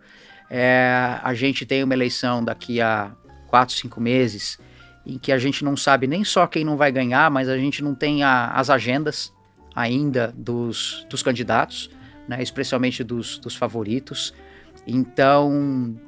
[0.49, 3.11] É, a gente tem uma eleição daqui a
[3.47, 4.59] quatro, cinco meses,
[5.05, 7.83] em que a gente não sabe nem só quem não vai ganhar, mas a gente
[7.83, 9.33] não tem a, as agendas
[9.75, 11.89] ainda dos, dos candidatos,
[12.27, 12.41] né?
[12.41, 14.33] Especialmente dos, dos favoritos.
[14.87, 15.99] Então,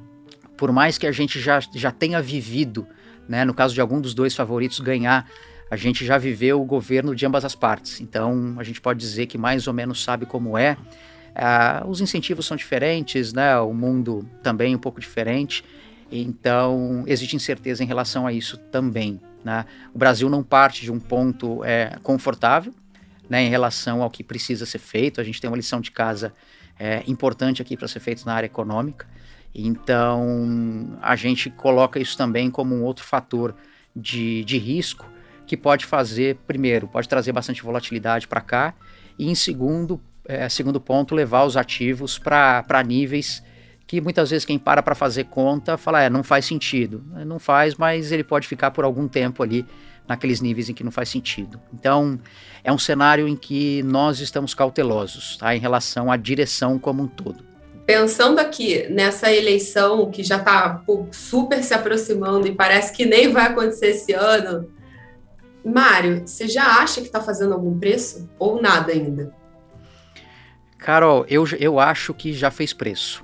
[0.63, 2.87] por mais que a gente já, já tenha vivido,
[3.27, 5.29] né, no caso de algum dos dois favoritos ganhar,
[5.69, 7.99] a gente já viveu o governo de ambas as partes.
[7.99, 10.77] Então a gente pode dizer que mais ou menos sabe como é.
[11.35, 13.59] Uh, os incentivos são diferentes, né?
[13.59, 15.65] O mundo também um pouco diferente.
[16.09, 19.19] Então existe incerteza em relação a isso também.
[19.43, 19.65] Né?
[19.93, 22.73] O Brasil não parte de um ponto é, confortável
[23.29, 25.19] né, em relação ao que precisa ser feito.
[25.19, 26.33] A gente tem uma lição de casa
[26.79, 29.11] é, importante aqui para ser feita na área econômica.
[29.53, 33.55] Então, a gente coloca isso também como um outro fator
[33.95, 35.05] de, de risco
[35.45, 38.73] que pode fazer, primeiro, pode trazer bastante volatilidade para cá,
[39.19, 43.43] e em segundo, é, segundo ponto, levar os ativos para níveis
[43.85, 47.03] que muitas vezes quem para para fazer conta fala, é, não faz sentido.
[47.25, 49.65] Não faz, mas ele pode ficar por algum tempo ali
[50.07, 51.59] naqueles níveis em que não faz sentido.
[51.73, 52.19] Então,
[52.63, 57.07] é um cenário em que nós estamos cautelosos tá, em relação à direção como um
[57.07, 57.52] todo.
[57.85, 60.81] Pensando aqui nessa eleição que já está
[61.11, 64.71] super se aproximando e parece que nem vai acontecer esse ano,
[65.65, 69.33] Mário, você já acha que está fazendo algum preço ou nada ainda?
[70.77, 73.23] Carol, eu, eu acho que já fez preço,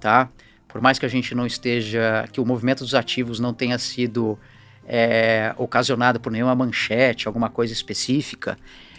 [0.00, 0.28] tá?
[0.68, 4.38] Por mais que a gente não esteja, que o movimento dos ativos não tenha sido
[4.86, 8.56] é, ocasionado por nenhuma manchete, alguma coisa específica,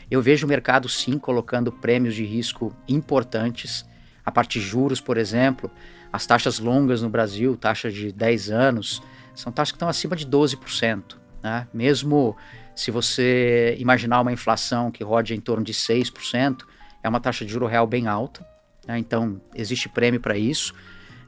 [0.10, 3.86] eu vejo o mercado sim colocando prêmios de risco importantes,
[4.26, 5.72] a parte de juros, por exemplo,
[6.12, 9.02] as taxas longas no Brasil, taxas de 10 anos,
[9.34, 11.18] são taxas que estão acima de 12%.
[11.44, 11.68] Né?
[11.74, 12.36] Mesmo
[12.76, 16.64] se você imaginar uma inflação que rode em torno de 6%,
[17.04, 18.46] é uma taxa de juro real bem alta.
[18.88, 18.98] Né?
[19.00, 20.74] Então, existe prêmio para isso.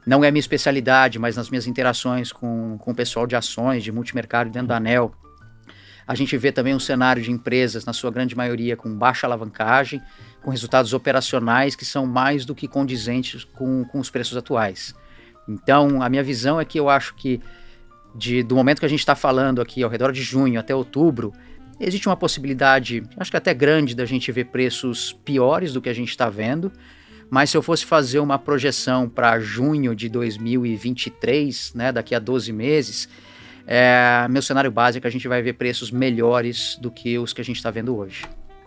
[0.06, 3.90] Não é minha especialidade, mas nas minhas interações com, com o pessoal de ações, de
[3.90, 5.14] multimercado dentro da ANEL,
[6.06, 10.02] a gente vê também um cenário de empresas, na sua grande maioria, com baixa alavancagem,
[10.44, 14.94] com resultados operacionais que são mais do que condizentes com, com os preços atuais.
[15.48, 17.40] Então, a minha visão é que eu acho que
[18.14, 21.32] de, do momento que a gente está falando aqui, ao redor de junho até outubro,
[21.80, 25.94] existe uma possibilidade, acho que até grande, da gente ver preços piores do que a
[25.94, 26.70] gente está vendo.
[27.30, 32.52] Mas se eu fosse fazer uma projeção para junho de 2023, né, daqui a 12
[32.52, 33.08] meses,
[33.66, 37.32] é, meu cenário básico é que a gente vai ver preços melhores do que os
[37.32, 38.24] que a gente está vendo hoje.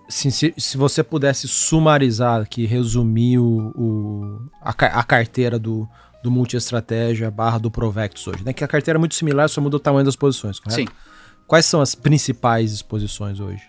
[0.10, 5.88] Sim, se, se você pudesse sumarizar aqui, resumir o, o a, a, carteira do,
[6.24, 8.54] do multi-estratégia barra do Provectus hoje, né?
[8.54, 10.90] Que a carteira é muito similar, só muda o tamanho das posições, correto?
[10.90, 10.98] Sim.
[11.46, 13.62] Quais são as principais exposições hoje?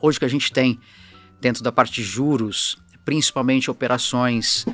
[0.00, 0.78] Hoje que a gente tem
[1.40, 4.64] dentro da parte de juros, principalmente operações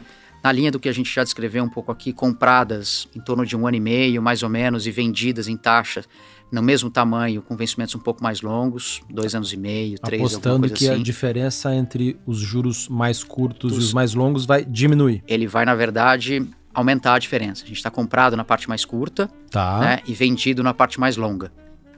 [0.42, 3.56] na linha do que a gente já descreveu um pouco aqui, compradas em torno de
[3.56, 6.04] um ano e meio, mais ou menos, e vendidas em taxa
[6.50, 10.68] no mesmo tamanho, com vencimentos um pouco mais longos, dois anos e meio, três, Apostando
[10.68, 11.00] que assim.
[11.00, 13.84] a diferença entre os juros mais curtos Dos...
[13.84, 15.22] e os mais longos vai diminuir.
[15.26, 16.44] Ele vai, na verdade,
[16.74, 17.64] aumentar a diferença.
[17.64, 19.80] A gente está comprado na parte mais curta tá.
[19.80, 21.52] né, e vendido na parte mais longa.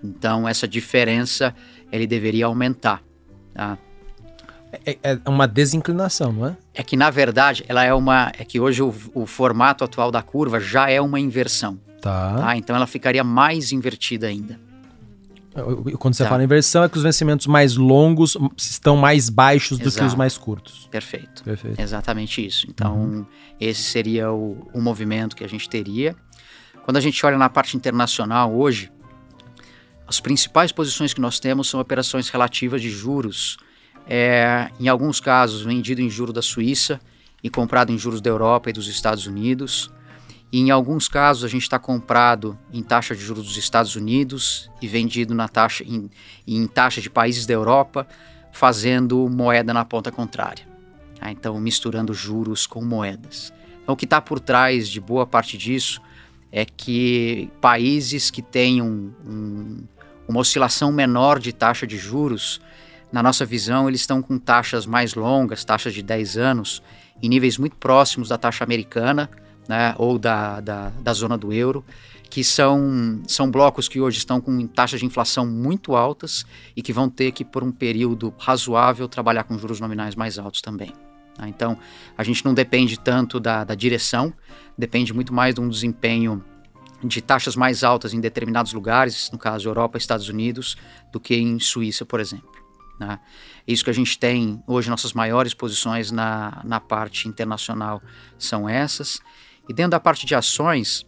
[0.04, 1.54] Então, essa diferença
[1.90, 3.02] ele deveria aumentar.
[3.54, 3.78] Tá?
[4.84, 6.56] É, é, uma desinclinação, não é?
[6.74, 8.32] É que, na verdade, ela é uma.
[8.38, 11.78] É que hoje o, o formato atual da curva já é uma inversão.
[12.02, 12.34] Tá.
[12.34, 12.56] tá?
[12.56, 14.60] Então ela ficaria mais invertida ainda.
[15.98, 16.30] Quando você tá.
[16.30, 19.96] fala inversão, é que os vencimentos mais longos estão mais baixos Exato.
[19.96, 20.88] do que os mais curtos.
[20.90, 21.44] Perfeito.
[21.44, 21.80] Perfeito.
[21.80, 22.66] Exatamente isso.
[22.68, 23.26] Então, uhum.
[23.60, 26.16] esse seria o, o movimento que a gente teria.
[26.84, 28.90] Quando a gente olha na parte internacional hoje,
[30.08, 33.58] as principais posições que nós temos são operações relativas de juros
[34.06, 37.00] é, em alguns casos, vendido em juro da Suíça
[37.42, 39.92] e comprado em juros da Europa e dos Estados Unidos.
[40.52, 44.70] E em alguns casos, a gente está comprado em taxa de juros dos Estados Unidos
[44.82, 46.10] e vendido na taxa, em,
[46.46, 48.06] em taxa de países da Europa,
[48.52, 50.66] fazendo moeda na ponta contrária.
[51.18, 51.30] Tá?
[51.30, 53.50] Então, misturando juros com moedas.
[53.82, 56.02] Então, o que está por trás de boa parte disso
[56.52, 58.86] é que países que tenham
[59.26, 59.82] um,
[60.28, 62.60] uma oscilação menor de taxa de juros
[63.10, 66.82] na nossa visão, eles estão com taxas mais longas, taxas de 10 anos,
[67.22, 69.30] em níveis muito próximos da taxa americana
[69.68, 71.84] né, ou da, da, da zona do euro,
[72.28, 76.92] que são, são blocos que hoje estão com taxas de inflação muito altas e que
[76.92, 80.92] vão ter que, por um período razoável, trabalhar com juros nominais mais altos também.
[81.34, 81.48] Tá?
[81.48, 81.76] Então,
[82.16, 84.32] a gente não depende tanto da, da direção,
[84.76, 86.42] depende muito mais de um desempenho
[87.04, 90.76] de taxas mais altas em determinados lugares, no caso Europa Estados Unidos,
[91.12, 92.50] do que em Suíça, por exemplo.
[92.98, 93.18] Né?
[93.66, 98.00] Isso que a gente tem hoje, nossas maiores posições na, na parte internacional
[98.38, 99.20] são essas.
[99.72, 101.06] E dentro da parte de ações,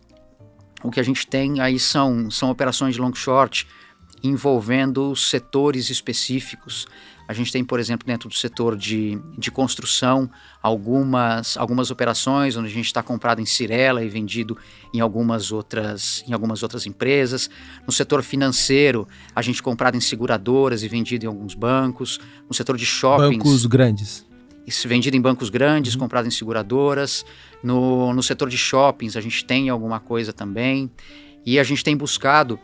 [0.82, 3.66] o que a gente tem aí são, são operações de long short
[4.22, 6.86] envolvendo setores específicos.
[7.28, 10.30] A gente tem, por exemplo, dentro do setor de, de construção,
[10.62, 14.56] algumas, algumas operações onde a gente está comprado em Cirela e vendido
[14.94, 17.50] em algumas, outras, em algumas outras empresas.
[17.86, 19.06] No setor financeiro,
[19.36, 22.18] a gente comprado em seguradoras e vendido em alguns bancos.
[22.48, 23.36] No setor de shoppings.
[23.36, 24.23] Bancos grandes.
[24.66, 26.00] Isso, vendido em bancos grandes, uhum.
[26.00, 27.24] comprado em seguradoras.
[27.62, 30.90] No, no setor de shoppings, a gente tem alguma coisa também.
[31.44, 32.58] E a gente tem buscado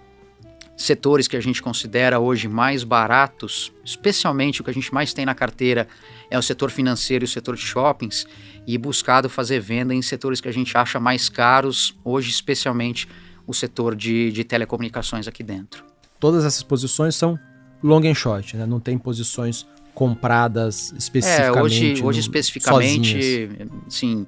[0.76, 5.26] setores que a gente considera hoje mais baratos, especialmente o que a gente mais tem
[5.26, 5.86] na carteira
[6.30, 8.26] é o setor financeiro e o setor de shoppings,
[8.66, 13.07] e buscado fazer venda em setores que a gente acha mais caros, hoje especialmente
[13.46, 15.84] o setor de, de telecomunicações aqui dentro.
[16.18, 17.38] Todas essas posições são
[17.82, 18.64] long and short, né?
[18.64, 19.66] não tem posições
[20.01, 21.59] compradas especificamente.
[21.59, 23.51] É, hoje, hoje especificamente,
[23.86, 24.26] sim,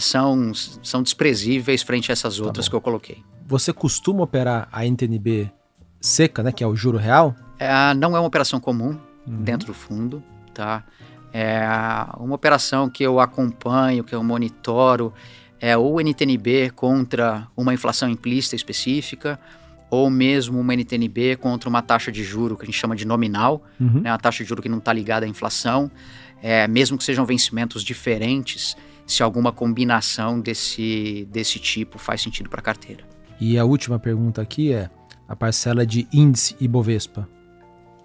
[0.00, 0.52] são,
[0.82, 3.22] são desprezíveis frente a essas tá outras tá que eu coloquei.
[3.46, 5.52] Você costuma operar a NTNB
[6.00, 7.32] seca, né, que é o juro real?
[7.60, 9.42] É, não é uma operação comum uhum.
[9.44, 10.20] dentro do fundo,
[10.52, 10.82] tá?
[11.32, 11.64] É
[12.18, 15.12] uma operação que eu acompanho, que eu monitoro,
[15.60, 19.38] é o NTNB contra uma inflação implícita específica,
[19.94, 23.62] ou mesmo uma NTNB contra uma taxa de juro que a gente chama de nominal,
[23.80, 24.00] uhum.
[24.00, 25.90] né, uma taxa de juro que não está ligada à inflação,
[26.42, 28.76] é, mesmo que sejam vencimentos diferentes,
[29.06, 33.04] se alguma combinação desse, desse tipo faz sentido para a carteira.
[33.40, 34.90] E a última pergunta aqui é
[35.28, 37.28] a parcela de índice Ibovespa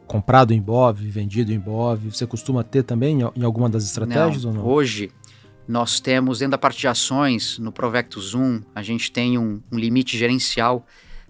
[0.10, 4.52] comprado em BOV, vendido em BOV, você costuma ter também em alguma das estratégias não,
[4.52, 4.66] ou não?
[4.66, 5.12] Hoje,
[5.68, 9.78] nós temos dentro da parte de ações, no Provectus 1, a gente tem um, um
[9.78, 10.84] limite gerencial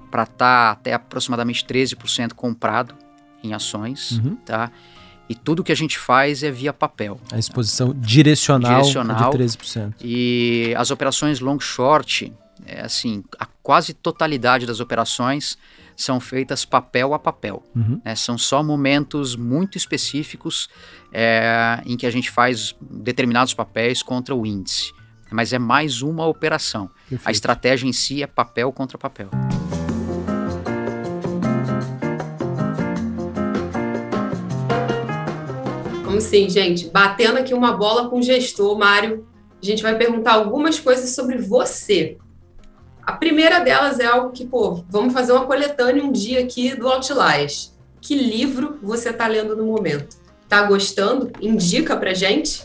[0.10, 2.96] para estar tá até aproximadamente 13% comprado
[3.44, 4.36] em ações, uhum.
[4.38, 4.72] tá?
[5.30, 7.20] E tudo que a gente faz é via papel.
[7.32, 9.94] A exposição direcional, direcional é de 13%.
[10.02, 12.34] E as operações long short,
[12.66, 15.56] é assim, a quase totalidade das operações
[15.96, 17.62] são feitas papel a papel.
[17.76, 18.02] Uhum.
[18.04, 18.16] Né?
[18.16, 20.68] São só momentos muito específicos
[21.12, 24.94] é, em que a gente faz determinados papéis contra o índice.
[25.30, 26.90] Mas é mais uma operação.
[27.08, 27.28] Perfeito.
[27.28, 29.30] A estratégia em si é papel contra papel.
[36.20, 36.90] Como sim, gente?
[36.90, 39.26] Batendo aqui uma bola com o gestor, Mário.
[39.64, 42.18] A gente vai perguntar algumas coisas sobre você.
[43.02, 46.90] A primeira delas é algo que, pô, vamos fazer uma coletânea um dia aqui do
[46.90, 47.74] Outliers.
[48.02, 50.18] Que livro você está lendo no momento?
[50.50, 51.32] Tá gostando?
[51.40, 52.64] Indica pra gente?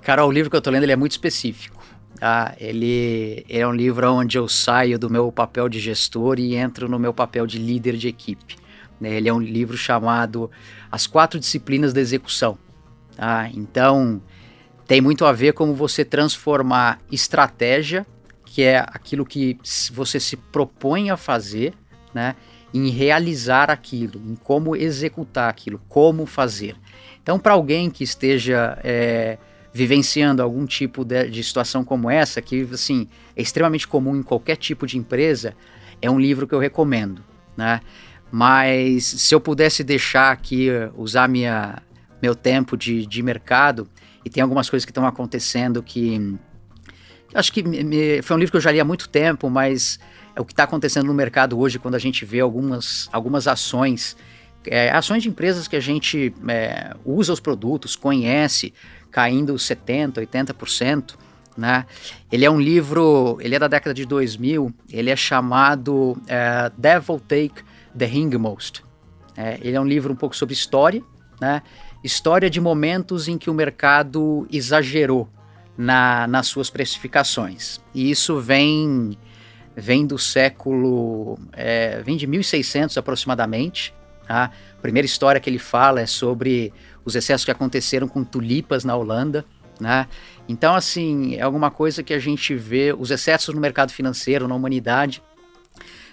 [0.00, 1.84] Cara, o livro que eu tô lendo é muito específico.
[2.18, 2.54] Tá?
[2.58, 6.88] Ele, ele é um livro onde eu saio do meu papel de gestor e entro
[6.88, 8.56] no meu papel de líder de equipe.
[8.98, 9.16] Né?
[9.16, 10.50] Ele é um livro chamado
[10.94, 12.56] As Quatro Disciplinas da Execução.
[13.16, 13.50] Tá?
[13.52, 14.22] Então,
[14.86, 18.06] tem muito a ver como você transformar estratégia
[18.44, 19.58] que é aquilo que
[19.92, 21.74] você se propõe a fazer,
[22.14, 22.36] né?
[22.72, 26.76] Em realizar aquilo, em como executar aquilo, como fazer.
[27.20, 29.38] Então, para alguém que esteja é,
[29.72, 34.56] vivenciando algum tipo de, de, situação como essa, que assim é extremamente comum em qualquer
[34.56, 35.56] tipo de empresa,
[36.00, 37.24] é um livro que eu recomendo,
[37.56, 37.80] né?
[38.36, 41.80] Mas se eu pudesse deixar aqui usar minha
[42.20, 43.88] meu tempo de, de mercado
[44.24, 46.36] e tem algumas coisas que estão acontecendo que
[47.32, 50.00] acho que me, foi um livro que eu já li há muito tempo, mas
[50.34, 54.16] é o que está acontecendo no mercado hoje quando a gente vê algumas, algumas ações,
[54.66, 58.74] é, ações de empresas que a gente é, usa os produtos, conhece,
[59.12, 61.14] caindo 70%, 80%.
[61.56, 61.86] Né?
[62.32, 67.20] Ele é um livro, ele é da década de 2000, ele é chamado é, Devil
[67.20, 67.62] Take
[67.96, 68.82] the Hingmost.
[69.36, 71.02] É, ele é um livro um pouco sobre história,
[71.40, 71.62] né?
[72.02, 75.28] história de momentos em que o mercado exagerou
[75.76, 77.80] na, nas suas precificações.
[77.94, 79.18] E isso vem,
[79.74, 81.38] vem do século.
[81.52, 83.94] É, vem de 1600 aproximadamente.
[84.26, 84.50] Tá?
[84.78, 86.72] A primeira história que ele fala é sobre
[87.04, 89.44] os excessos que aconteceram com tulipas na Holanda.
[89.80, 90.06] Né?
[90.48, 94.54] Então, assim, é alguma coisa que a gente vê, os excessos no mercado financeiro, na
[94.54, 95.22] humanidade,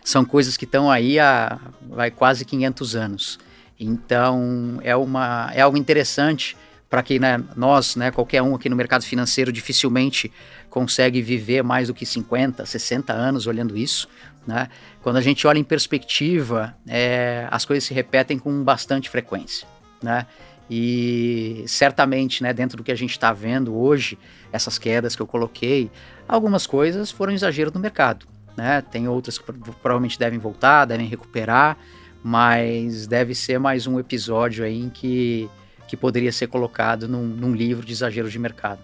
[0.04, 3.40] são coisas que estão aí há vai, quase 500 anos.
[3.80, 6.56] Então, é, uma, é algo interessante
[6.90, 10.32] para que né, nós, né, qualquer um aqui no mercado financeiro, dificilmente
[10.70, 14.08] consegue viver mais do que 50, 60 anos olhando isso.
[14.46, 14.68] Né?
[15.02, 19.68] Quando a gente olha em perspectiva, é, as coisas se repetem com bastante frequência.
[20.02, 20.26] Né?
[20.70, 24.18] E certamente, né, dentro do que a gente está vendo hoje,
[24.52, 25.90] essas quedas que eu coloquei,
[26.28, 28.26] algumas coisas foram exagero do mercado.
[28.56, 28.82] Né?
[28.82, 29.46] Tem outras que
[29.82, 31.78] provavelmente devem voltar, devem recuperar,
[32.24, 35.50] mas deve ser mais um episódio aí em que
[35.92, 38.80] que poderia ser colocado num, num livro de exagero de mercado.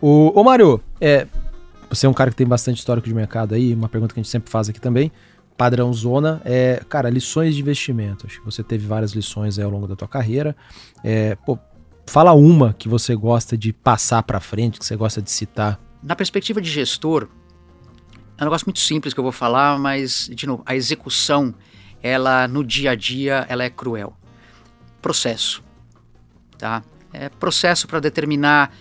[0.00, 1.26] O, o Mário, é,
[1.90, 4.22] você é um cara que tem bastante histórico de mercado aí, uma pergunta que a
[4.22, 5.12] gente sempre faz aqui também,
[5.58, 8.26] padrão zona, é, cara, lições de investimento.
[8.26, 10.56] Acho que você teve várias lições ao longo da tua carreira.
[11.04, 11.58] É, pô,
[12.06, 15.78] fala uma que você gosta de passar para frente, que você gosta de citar.
[16.02, 17.28] Na perspectiva de gestor,
[18.38, 21.54] é um negócio muito simples que eu vou falar, mas, de novo, a execução,
[22.02, 24.16] ela no dia a dia, ela é cruel.
[25.02, 25.62] Processo
[26.58, 26.82] tá?
[27.12, 28.74] É processo para determinar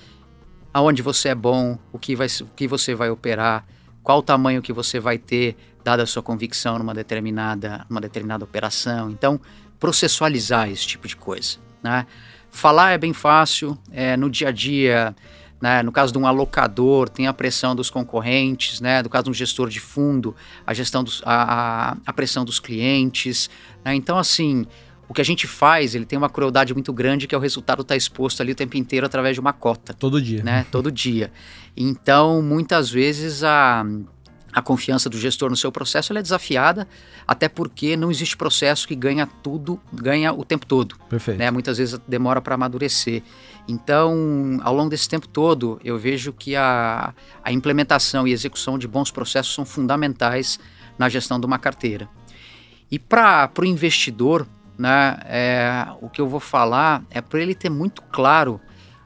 [0.74, 3.66] aonde você é bom, o que, vai, o que você vai operar,
[4.04, 8.44] qual o tamanho que você vai ter, dada a sua convicção numa determinada, numa determinada
[8.44, 9.10] operação.
[9.10, 9.40] Então,
[9.80, 12.06] processualizar esse tipo de coisa, né?
[12.50, 15.16] Falar é bem fácil, é, no dia a dia,
[15.62, 19.30] né, no caso de um alocador, tem a pressão dos concorrentes, né, no caso de
[19.32, 20.36] um gestor de fundo,
[20.66, 23.50] a gestão dos, a, a pressão dos clientes.
[23.84, 24.66] Né, então, assim,
[25.10, 27.82] o que a gente faz, ele tem uma crueldade muito grande, que é o resultado
[27.82, 29.94] estar tá exposto ali o tempo inteiro através de uma cota.
[29.94, 30.44] Todo dia.
[30.44, 30.66] Né?
[30.70, 31.32] Todo dia.
[31.76, 33.86] Então, muitas vezes a,
[34.52, 36.88] a confiança do gestor no seu processo é desafiada,
[37.26, 40.98] até porque não existe processo que ganha tudo, ganha o tempo todo.
[41.10, 41.38] Perfeito.
[41.38, 41.50] Né?
[41.52, 43.24] Muitas vezes demora para amadurecer.
[43.68, 47.14] Então, ao longo desse tempo todo, eu vejo que a,
[47.44, 50.58] a implementação e execução de bons processos são fundamentais
[50.98, 52.08] na gestão de uma carteira.
[52.90, 54.48] E para o investidor,
[54.78, 58.62] né, é, o que eu vou falar é para ele ter muito claro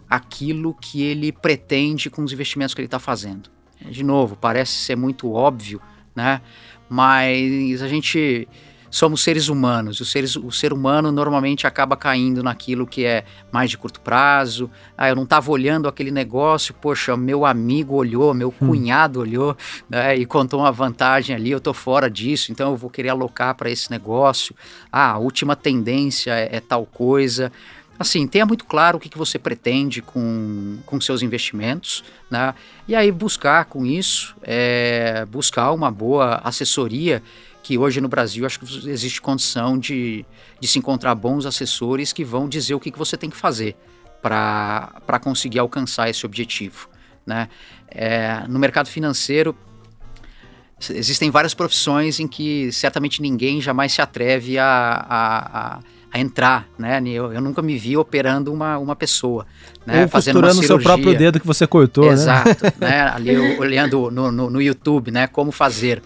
[0.07, 3.49] aquilo que ele pretende com os investimentos que ele está fazendo.
[3.89, 5.81] De novo, parece ser muito óbvio,
[6.15, 6.41] né?
[6.87, 8.47] Mas a gente
[8.91, 10.01] somos seres humanos.
[10.01, 14.69] O, seres, o ser humano normalmente acaba caindo naquilo que é mais de curto prazo.
[14.97, 18.67] Ah, eu não estava olhando aquele negócio, poxa, meu amigo olhou, meu hum.
[18.67, 19.57] cunhado olhou
[19.89, 23.55] né, e contou uma vantagem ali, eu estou fora disso, então eu vou querer alocar
[23.55, 24.53] para esse negócio.
[24.91, 27.51] Ah, a última tendência é, é tal coisa
[28.01, 32.53] assim, tenha muito claro o que, que você pretende com, com seus investimentos, né?
[32.87, 37.21] E aí buscar com isso, é, buscar uma boa assessoria
[37.63, 40.25] que hoje no Brasil acho que existe condição de,
[40.59, 43.75] de se encontrar bons assessores que vão dizer o que, que você tem que fazer
[44.21, 46.89] para conseguir alcançar esse objetivo.
[47.25, 47.49] Né?
[47.87, 49.55] É, no mercado financeiro,
[50.89, 55.79] existem várias profissões em que certamente ninguém jamais se atreve a, a, a,
[56.11, 57.01] a entrar, né?
[57.05, 59.45] Eu, eu, nunca me vi operando uma, uma pessoa,
[59.85, 60.03] né?
[60.03, 62.13] Ou Fazendo costurando o seu próprio dedo que você cortou, né?
[62.13, 62.73] Exato, né?
[62.79, 63.01] né?
[63.13, 65.27] Ali olhando no, no, no, YouTube, né?
[65.27, 66.01] Como fazer.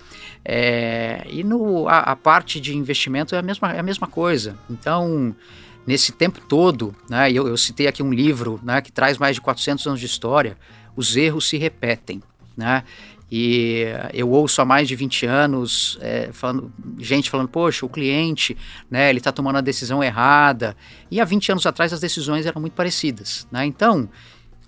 [0.47, 4.55] É, e no, a, a, parte de investimento é a mesma, é a mesma coisa.
[4.69, 5.35] Então,
[5.87, 9.41] nesse tempo todo, né, eu, eu citei aqui um livro né, que traz mais de
[9.41, 10.55] 400 anos de história,
[10.95, 12.21] os erros se repetem.
[12.55, 12.83] Né?
[13.31, 18.55] E eu ouço há mais de 20 anos é, falando, gente falando, poxa, o cliente,
[18.89, 20.77] né, ele está tomando a decisão errada.
[21.09, 23.47] E há 20 anos atrás as decisões eram muito parecidas.
[23.51, 23.65] Né?
[23.65, 24.07] Então,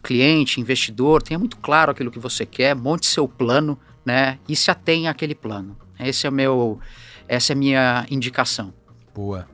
[0.02, 4.40] cliente, investidor, tenha muito claro aquilo que você quer, monte seu plano, né?
[4.48, 5.78] E se atenha àquele plano.
[6.00, 6.80] Esse é o meu,
[7.28, 8.74] essa é a minha indicação.
[9.14, 9.46] Boa.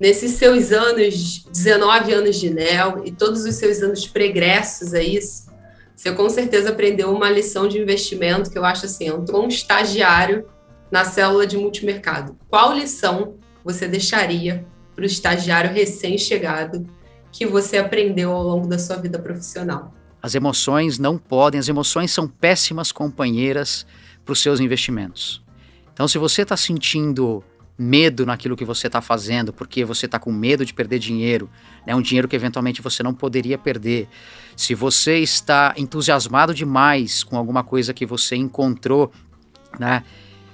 [0.00, 5.46] Nesses seus anos, 19 anos de NEL e todos os seus anos pregressos a isso,
[5.94, 10.48] você com certeza aprendeu uma lição de investimento que eu acho assim, entrou um estagiário
[10.90, 12.36] na célula de multimercado.
[12.50, 16.84] Qual lição você deixaria para o estagiário recém-chegado
[17.30, 19.94] que você aprendeu ao longo da sua vida profissional?
[20.24, 23.86] As emoções não podem, as emoções são péssimas companheiras
[24.24, 25.42] para os seus investimentos.
[25.92, 27.44] Então, se você está sentindo
[27.76, 31.50] medo naquilo que você está fazendo, porque você está com medo de perder dinheiro,
[31.86, 34.08] né, um dinheiro que eventualmente você não poderia perder,
[34.56, 39.12] se você está entusiasmado demais com alguma coisa que você encontrou,
[39.78, 40.02] né,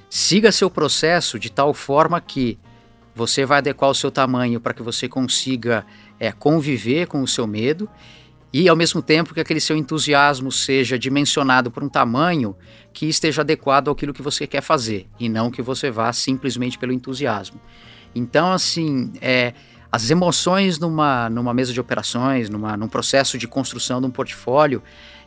[0.09, 2.59] siga seu processo de tal forma que
[3.15, 5.87] você vai adequar o seu tamanho para que você consiga
[6.19, 7.89] é, conviver com o seu medo
[8.53, 12.57] e ao mesmo tempo que aquele seu entusiasmo seja dimensionado por um tamanho
[12.93, 16.93] que esteja adequado àquilo que você quer fazer e não que você vá simplesmente pelo
[16.93, 17.61] entusiasmo.
[18.15, 19.55] Então, assim, é,
[19.93, 24.83] as emoções numa, numa mesa de operações, numa, num processo de construção de um portfólio,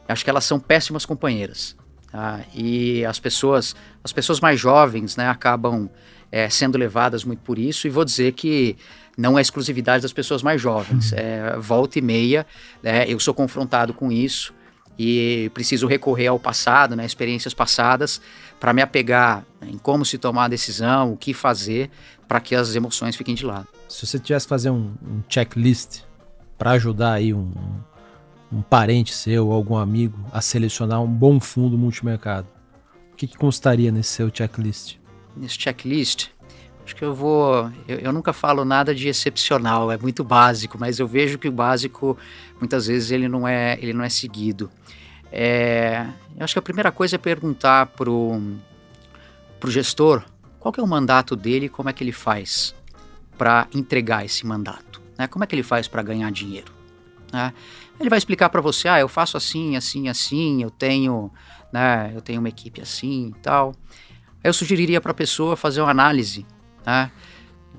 [0.08, 1.78] acho que elas são péssimas companheiras.
[2.12, 2.42] Tá?
[2.54, 5.90] E as pessoas, as pessoas mais jovens, né, acabam
[6.32, 7.88] é, sendo levadas muito por isso.
[7.88, 8.76] E vou dizer que
[9.18, 11.12] não é exclusividade das pessoas mais jovens.
[11.12, 11.18] Uhum.
[11.18, 12.46] É, volta e meia,
[12.82, 14.54] né, eu sou confrontado com isso
[14.98, 18.22] e preciso recorrer ao passado, né, experiências passadas,
[18.60, 21.90] para me apegar em como se tomar a decisão, o que fazer,
[22.28, 23.68] para que as emoções fiquem de lado.
[23.90, 26.02] Se você tivesse que fazer um, um checklist
[26.58, 27.52] para ajudar aí um,
[28.52, 32.48] um parente seu, algum amigo, a selecionar um bom fundo multimercado,
[33.12, 34.98] o que, que constaria nesse seu checklist?
[35.36, 36.30] Nesse checklist,
[36.86, 37.72] Acho que eu vou.
[37.88, 41.52] Eu, eu, nunca falo nada de excepcional, é muito básico, mas eu vejo que o
[41.52, 42.18] básico
[42.60, 44.70] muitas vezes ele não é, ele não é seguido.
[45.32, 46.06] É,
[46.38, 48.40] eu acho que a primeira coisa é perguntar pro,
[49.60, 50.24] pro gestor
[50.60, 52.76] qual é o mandato dele como é que ele faz
[53.38, 55.02] para entregar esse mandato.
[55.18, 55.28] Né?
[55.28, 56.72] Como é que ele faz para ganhar dinheiro?
[57.32, 57.54] Né?
[58.00, 61.32] Ele vai explicar para você, ah, eu faço assim, assim, assim, eu tenho,
[61.72, 63.74] né, eu tenho uma equipe assim e tal.
[64.44, 66.46] Eu sugeriria para a pessoa fazer uma análise
[66.86, 67.12] né,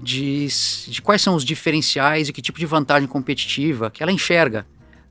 [0.01, 0.47] de,
[0.89, 4.67] de quais são os diferenciais e que tipo de vantagem competitiva que ela enxerga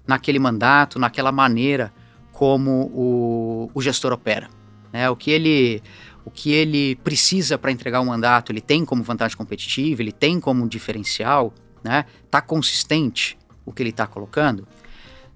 [0.06, 1.94] naquele mandato, naquela maneira
[2.32, 4.50] como o, o gestor opera.
[4.92, 5.10] Né?
[5.10, 5.82] O, que ele,
[6.26, 10.40] o que ele precisa para entregar um mandato, ele tem como vantagem competitiva, ele tem
[10.40, 12.06] como diferencial, está né?
[12.30, 14.68] Tá consistente o que ele está colocando?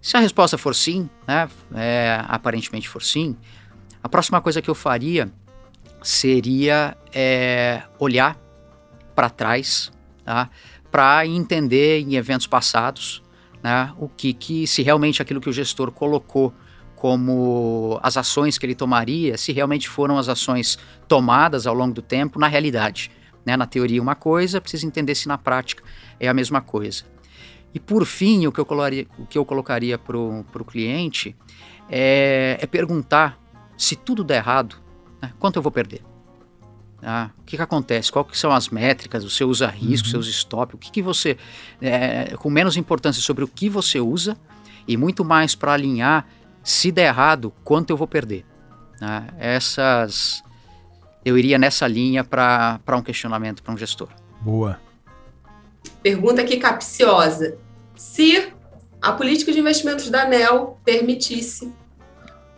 [0.02, 3.36] Se a resposta for sim, né, é, aparentemente for sim,
[4.02, 5.30] a próxima coisa que eu faria
[6.02, 8.38] seria é, olhar
[9.18, 9.91] para trás,
[10.23, 10.48] tá?
[10.91, 13.23] para entender em eventos passados
[13.64, 16.53] né, o que, que, se realmente aquilo que o gestor colocou
[16.95, 20.77] como as ações que ele tomaria, se realmente foram as ações
[21.07, 23.10] tomadas ao longo do tempo na realidade.
[23.44, 23.57] Né?
[23.57, 25.84] Na teoria uma coisa, precisa entender se na prática
[26.19, 27.03] é a mesma coisa.
[27.73, 31.35] E por fim, o que eu colocaria, o que eu colocaria para o cliente
[31.89, 33.39] é, é, perguntar
[33.76, 34.76] se tudo der errado,
[35.19, 36.03] né, quanto eu vou perder?
[37.02, 38.11] Ah, o que, que acontece?
[38.11, 39.24] Quais são as métricas?
[39.24, 40.11] Você usa risco, uhum.
[40.11, 40.76] seus stop?
[40.76, 41.38] O que, que você.
[41.82, 44.38] É, com menos importância sobre o que você usa
[44.88, 46.28] e muito mais para alinhar
[46.64, 48.45] se der errado, quanto eu vou perder?
[48.99, 49.28] Né?
[49.38, 50.44] Essas.
[51.24, 54.10] Eu iria nessa linha para um questionamento para um gestor.
[54.41, 54.80] Boa.
[56.02, 57.57] Pergunta aqui capciosa.
[57.95, 58.53] Se
[59.02, 61.72] a política de investimentos da ANEL permitisse,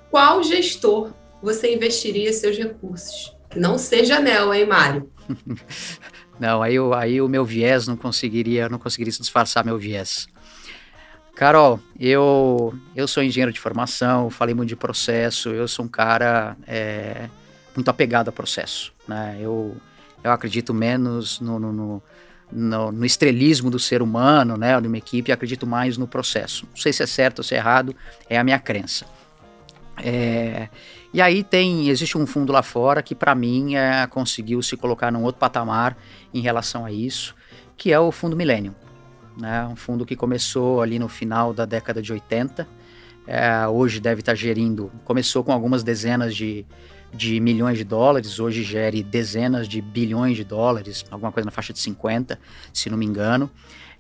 [0.10, 1.12] qual gestor
[1.42, 3.36] você investiria seus recursos?
[3.56, 5.10] Não seja ANEL, hein, Mário?
[6.40, 10.28] não, aí, aí o meu viés não conseguiria, não conseguiria disfarçar meu viés.
[11.36, 16.58] Carol, eu, eu sou engenheiro de formação, falei muito de processo, eu sou um cara
[16.68, 17.30] é,
[17.74, 18.92] muito apegado a processo.
[19.08, 19.38] Né?
[19.40, 19.78] Eu,
[20.22, 22.04] eu acredito menos no, no, no,
[22.52, 26.68] no, no estrelismo do ser humano, né, de uma equipe, acredito mais no processo.
[26.70, 27.96] Não sei se é certo ou se é errado,
[28.30, 29.06] é a minha crença.
[30.04, 30.68] É,
[31.14, 35.12] e aí tem, existe um fundo lá fora que para mim é, conseguiu se colocar
[35.12, 35.98] num outro patamar
[36.34, 37.36] em relação a isso,
[37.76, 38.74] que é o Fundo Millennium
[39.40, 39.66] né?
[39.66, 42.68] Um fundo que começou ali no final da década de 80,
[43.26, 46.66] é, hoje deve estar gerindo, começou com algumas dezenas de,
[47.14, 51.72] de milhões de dólares, hoje gere dezenas de bilhões de dólares, alguma coisa na faixa
[51.72, 52.40] de 50,
[52.74, 53.50] se não me engano,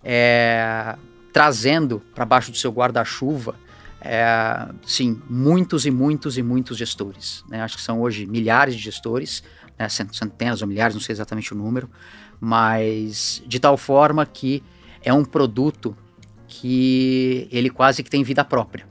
[0.03, 0.95] é,
[1.31, 3.56] trazendo para baixo do seu guarda-chuva
[4.02, 7.44] é, sim, muitos e muitos e muitos gestores.
[7.50, 7.62] Né?
[7.62, 9.44] Acho que são hoje milhares de gestores,
[9.78, 9.88] né?
[9.90, 11.90] centenas ou milhares, não sei exatamente o número,
[12.40, 14.64] mas de tal forma que
[15.04, 15.96] é um produto
[16.48, 18.88] que ele quase que tem vida própria.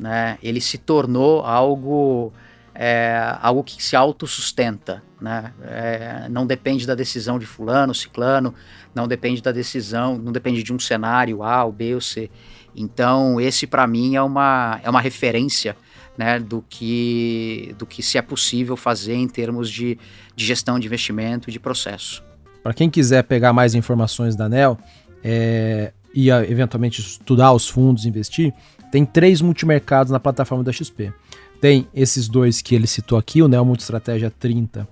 [0.00, 0.38] Né?
[0.42, 2.32] Ele se tornou algo,
[2.74, 5.02] é, algo que se autossustenta.
[5.20, 5.52] Né?
[5.62, 8.54] É, não depende da decisão de fulano, ciclano,
[8.94, 12.30] não depende da decisão, não depende de um cenário A, ou B ou C.
[12.76, 15.76] Então, esse para mim é uma, é uma referência
[16.16, 19.98] né, do, que, do que se é possível fazer em termos de,
[20.34, 22.22] de gestão de investimento e de processo.
[22.62, 24.78] Para quem quiser pegar mais informações da NEL,
[25.22, 28.54] é, e eventualmente estudar os fundos, investir,
[28.92, 31.12] tem três multimercados na plataforma da XP.
[31.60, 34.86] Tem esses dois que ele citou aqui, o Neo Multistratégia 30 uh,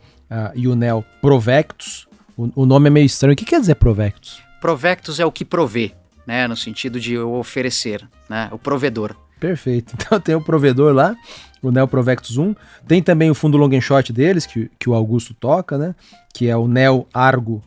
[0.55, 2.09] e o Neo Provectus.
[2.37, 3.35] O, o, nome é meio estranho.
[3.35, 4.43] O que quer dizer Provectus?
[4.61, 5.93] Provectus é o que provê,
[6.27, 6.47] né?
[6.47, 8.49] No sentido de oferecer, né?
[8.53, 9.17] O provedor.
[9.39, 9.95] Perfeito.
[10.03, 11.17] Então tem o provedor lá,
[11.63, 12.55] o Neo Provectus 1.
[12.87, 15.95] Tem também o fundo long and short deles, que, que o Augusto toca, né?
[16.33, 17.63] Que é o Neo Argo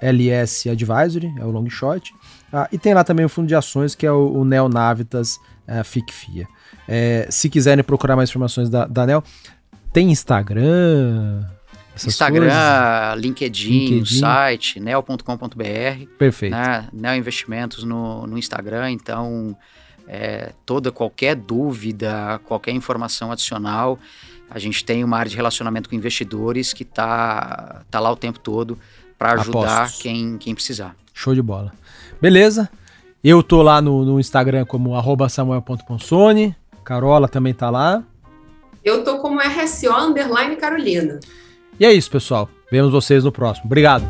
[0.00, 2.14] LS Advisory, é o long shot.
[2.52, 5.82] Ah, e tem lá também o fundo de ações, que é o, o Neonavitas é,
[5.84, 6.46] FICFIA.
[6.86, 9.22] É, se quiserem procurar mais informações da, da Neo,
[9.92, 11.44] tem Instagram,
[12.06, 13.20] Instagram, coisas.
[13.20, 14.18] LinkedIn, LinkedIn.
[14.18, 16.06] site, neo.com.br.
[16.18, 16.52] Perfeito.
[16.52, 16.88] Né?
[16.92, 19.56] Neo Investimentos no, no Instagram, então
[20.06, 23.98] é, toda, qualquer dúvida, qualquer informação adicional,
[24.50, 28.38] a gente tem uma área de relacionamento com investidores que está tá lá o tempo
[28.38, 28.78] todo
[29.18, 30.96] para ajudar quem, quem precisar.
[31.12, 31.72] Show de bola.
[32.20, 32.70] Beleza.
[33.22, 34.92] Eu tô lá no, no Instagram como
[35.28, 36.56] samuel.ponsone.
[36.84, 38.02] Carola também tá lá.
[38.82, 41.20] Eu tô como RSO underline Carolina.
[41.78, 42.48] E é isso, pessoal.
[42.70, 43.66] Vemos vocês no próximo.
[43.66, 44.04] Obrigado.